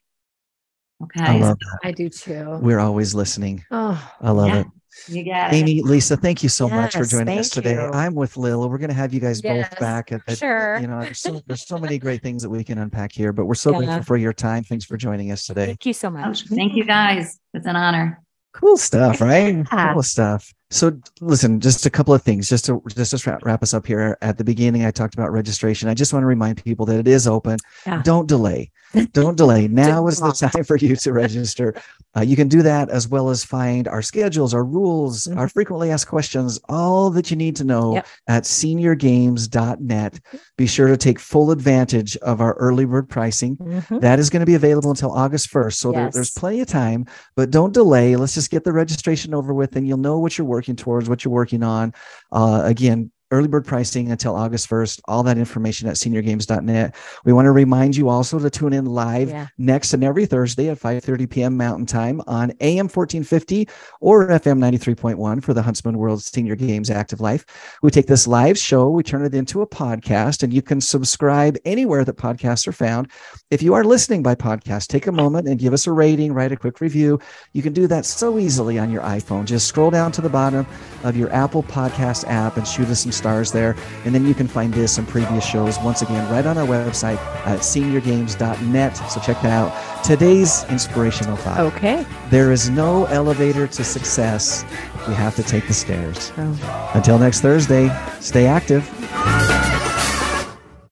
Okay, 1.03 1.25
I 1.25 1.39
love 1.39 1.59
that. 1.59 1.79
I 1.85 1.93
do 1.93 2.09
too. 2.11 2.59
We're 2.61 2.79
always 2.81 3.15
listening. 3.15 3.65
Oh, 3.71 4.13
I 4.21 4.31
love 4.31 4.49
Yeah. 4.49 4.61
it. 4.61 4.67
You 5.09 5.25
got 5.25 5.53
it. 5.53 5.57
Amy, 5.57 5.83
Lisa, 5.83 6.17
thank 6.17 6.43
you 6.43 6.49
so 6.49 6.69
much 6.69 6.95
for 6.97 7.05
joining 7.05 7.39
us 7.39 7.51
today. 7.51 7.73
you. 7.75 7.91
I'm 7.93 8.15
with 8.15 8.37
Lil. 8.37 8.69
We're 8.69 8.79
going 8.79 8.89
to 8.91 8.95
have 8.95 9.13
you 9.15 9.21
guys 9.21 9.43
Yes, 9.43 9.69
both 9.69 9.79
back. 9.79 10.13
At, 10.13 10.23
at- 10.27 10.39
sure. 10.39 10.79
You 10.81 10.87
know, 10.87 11.01
there's 11.01 11.21
so, 11.21 11.41
there's 11.47 11.67
so 11.67 11.79
many 11.79 11.99
great 11.99 12.23
things 12.23 12.43
that 12.43 12.51
we 12.51 12.65
can 12.65 12.79
unpack 12.79 13.13
here, 13.13 13.33
but 13.33 13.47
we're 13.47 13.55
so 13.55 13.73
Yeah. 13.73 13.79
grateful 13.79 14.03
for 14.03 14.17
your 14.17 14.33
time. 14.33 14.65
Thanks 14.65 14.85
for 14.85 14.97
joining 14.97 15.31
us 15.33 15.47
today. 15.47 15.67
Thank 15.67 15.87
you 15.87 15.93
so 15.93 16.09
Oh, 16.09 16.13
much. 16.13 16.47
thank 16.49 16.75
you 16.75 16.85
guys. 16.85 17.39
It's 17.55 17.67
an 17.67 17.77
honor. 17.77 18.23
Cool 18.53 18.77
stuff, 18.79 19.21
right? 19.21 19.55
Yeah. 19.71 19.93
Cool 19.93 20.03
stuff. 20.03 20.53
So 20.71 20.99
listen, 21.21 21.61
just 21.61 21.87
a 21.87 21.91
couple 21.91 22.13
of 22.13 22.23
things, 22.23 22.49
just 22.49 22.65
to 22.65 22.83
just 22.89 23.17
to 23.17 23.31
wrap, 23.31 23.45
wrap 23.45 23.63
us 23.63 23.73
up 23.73 23.87
here. 23.87 24.19
At 24.21 24.37
the 24.37 24.43
beginning, 24.45 24.85
I 24.85 24.91
talked 24.91 25.15
about 25.15 25.31
registration. 25.31 25.89
I 25.89 25.95
just 25.95 26.13
want 26.13 26.25
to 26.25 26.27
remind 26.27 26.63
people 26.65 26.85
that 26.87 26.99
it 26.99 27.07
is 27.07 27.29
open. 27.29 27.59
Yeah. 27.87 28.03
Don't 28.03 28.27
delay. 28.27 28.73
Don't 29.13 29.37
delay. 29.37 29.69
Now 29.77 30.07
is 30.09 30.19
the 30.19 30.33
time 30.33 30.65
for 30.65 30.77
you 30.77 30.97
to 30.97 31.13
register. 31.13 31.75
Uh, 32.17 32.23
you 32.23 32.35
can 32.35 32.49
do 32.49 32.63
that 32.63 32.89
as 32.89 33.07
well 33.09 33.29
as 33.31 33.45
find 33.45 33.87
our 33.89 34.01
schedules, 34.01 34.55
our 34.55 34.65
rules, 34.65 35.29
our 35.29 35.49
frequently 35.49 35.91
asked 35.91 36.09
questions, 36.09 36.59
all 36.69 37.11
that 37.11 37.31
you 37.31 37.37
need 37.37 37.55
to 37.57 37.65
know 37.65 37.95
Yep. 37.95 38.07
at 38.29 38.43
seniorgames.net. 38.45 40.21
Be 40.57 40.67
sure 40.67 40.89
to 40.89 40.97
take 40.97 41.19
full 41.19 41.51
advantage 41.51 42.17
of 42.19 42.41
our 42.41 42.55
early 42.55 42.85
bird 42.87 43.09
pricing. 43.09 43.57
Mhm. 43.57 44.01
That 44.01 44.19
is 44.19 44.31
going 44.31 44.41
to 44.41 44.47
be 44.47 44.55
available 44.55 44.91
until 44.91 45.11
August 45.13 45.51
1st. 45.51 45.79
So 45.79 45.93
there, 45.93 46.11
there's 46.11 46.31
plenty 46.31 46.61
of 46.61 46.67
time, 46.67 47.05
but 47.37 47.51
don't 47.51 47.75
delay. 47.75 48.17
Let's 48.17 48.35
just 48.35 48.51
get 48.51 48.65
the 48.65 48.73
registration 48.73 49.35
over 49.35 49.53
with 49.53 49.77
and 49.77 49.87
you'll 49.87 49.99
know 49.99 50.19
what 50.19 50.39
you're 50.39 50.47
working 50.57 50.77
towards, 50.77 51.07
what 51.09 51.23
you're 51.23 51.35
working 51.35 51.63
on. 51.63 51.93
Uh, 52.33 52.63
again, 52.65 53.11
early 53.37 53.49
bird 53.49 53.67
pricing 53.67 54.11
until 54.11 54.35
August 54.35 54.69
1st. 54.71 55.01
All 55.07 55.23
that 55.25 55.37
information 55.39 55.89
at 55.89 55.97
seniorgames.net. 55.97 56.95
We 57.25 57.33
want 57.33 57.47
to 57.47 57.53
remind 57.53 57.97
you 57.97 58.09
also 58.09 58.39
to 58.39 58.49
tune 58.51 58.73
in 58.73 58.87
live 58.87 59.29
Yeah. 59.29 59.47
next 59.59 59.93
and 59.95 60.03
every 60.03 60.25
Thursday 60.27 60.69
at 60.71 60.79
5:30 60.79 61.27
p.m. 61.31 61.57
Mountain 61.57 61.87
Time 61.87 62.23
on 62.27 62.53
AM 62.61 62.89
1450 62.89 63.69
or 64.01 64.29
FM 64.29 64.59
93.1 64.59 65.43
for 65.43 65.53
the 65.55 65.63
Huntsman 65.63 65.99
World 65.99 66.23
Senior 66.23 66.57
Games 66.57 66.91
Active 66.91 67.21
Life. 67.21 67.45
We 67.83 67.91
take 67.91 68.07
this 68.07 68.27
live 68.27 68.57
show, 68.57 68.89
we 68.89 69.03
turn 69.03 69.25
it 69.25 69.35
into 69.35 69.61
a 69.61 69.67
podcast, 69.67 70.43
and 70.43 70.53
you 70.53 70.63
can 70.63 70.81
subscribe 70.81 71.57
anywhere 71.65 72.05
that 72.05 72.17
podcasts 72.17 72.67
are 72.67 72.73
found. 72.73 73.11
If 73.51 73.63
you 73.63 73.75
are 73.75 73.85
listening 73.85 74.23
by 74.23 74.35
podcast, 74.35 74.87
take 74.89 75.07
a 75.07 75.13
moment 75.13 75.47
and 75.49 75.59
give 75.59 75.73
us 75.75 75.87
a 75.87 75.93
rating, 75.93 76.33
write 76.33 76.53
a 76.53 76.57
quick 76.57 76.81
review. 76.81 77.19
You 77.53 77.63
can 77.63 77.73
do 77.75 77.87
that 77.89 78.07
so 78.07 78.39
easily 78.39 78.79
on 78.79 78.91
your 78.91 79.03
iPhone. 79.03 79.45
Just 79.45 79.67
scroll 79.67 79.91
down 79.91 80.11
to 80.13 80.21
the 80.23 80.29
bottom 80.29 80.67
of 81.05 81.17
your 81.17 81.33
Apple 81.33 81.63
Podcast 81.63 82.25
app 82.29 82.57
and 82.57 82.67
shoot 82.67 82.89
us 82.89 83.01
some 83.01 83.13
stars 83.13 83.26
there. 83.27 83.75
And 84.05 84.15
then 84.15 84.25
you 84.27 84.35
can 84.35 84.47
find 84.49 84.73
this 84.73 84.99
and 84.99 85.07
previous 85.09 85.45
shows 85.45 85.79
once 85.81 86.03
again 86.03 86.31
right 86.31 86.47
on 86.47 86.57
our 86.59 86.67
website 86.67 87.17
at 87.47 87.61
seniorgames.net. 87.61 88.97
So 88.97 89.21
check 89.21 89.41
that 89.43 89.51
out. 89.53 90.05
Today's 90.05 90.65
inspirational 90.71 91.37
thought 91.37 91.59
Okay. 91.61 92.07
there 92.31 92.53
is 92.53 92.71
no 92.71 93.07
elevator 93.07 93.67
to 93.67 93.85
success. 93.85 94.65
We 95.09 95.15
have 95.15 95.35
to 95.37 95.43
take 95.43 95.67
the 95.67 95.75
stairs. 95.75 96.33
Oh. 96.39 96.91
Until 96.95 97.19
next 97.19 97.41
Thursday, 97.41 97.91
stay 98.21 98.47
active. 98.47 98.89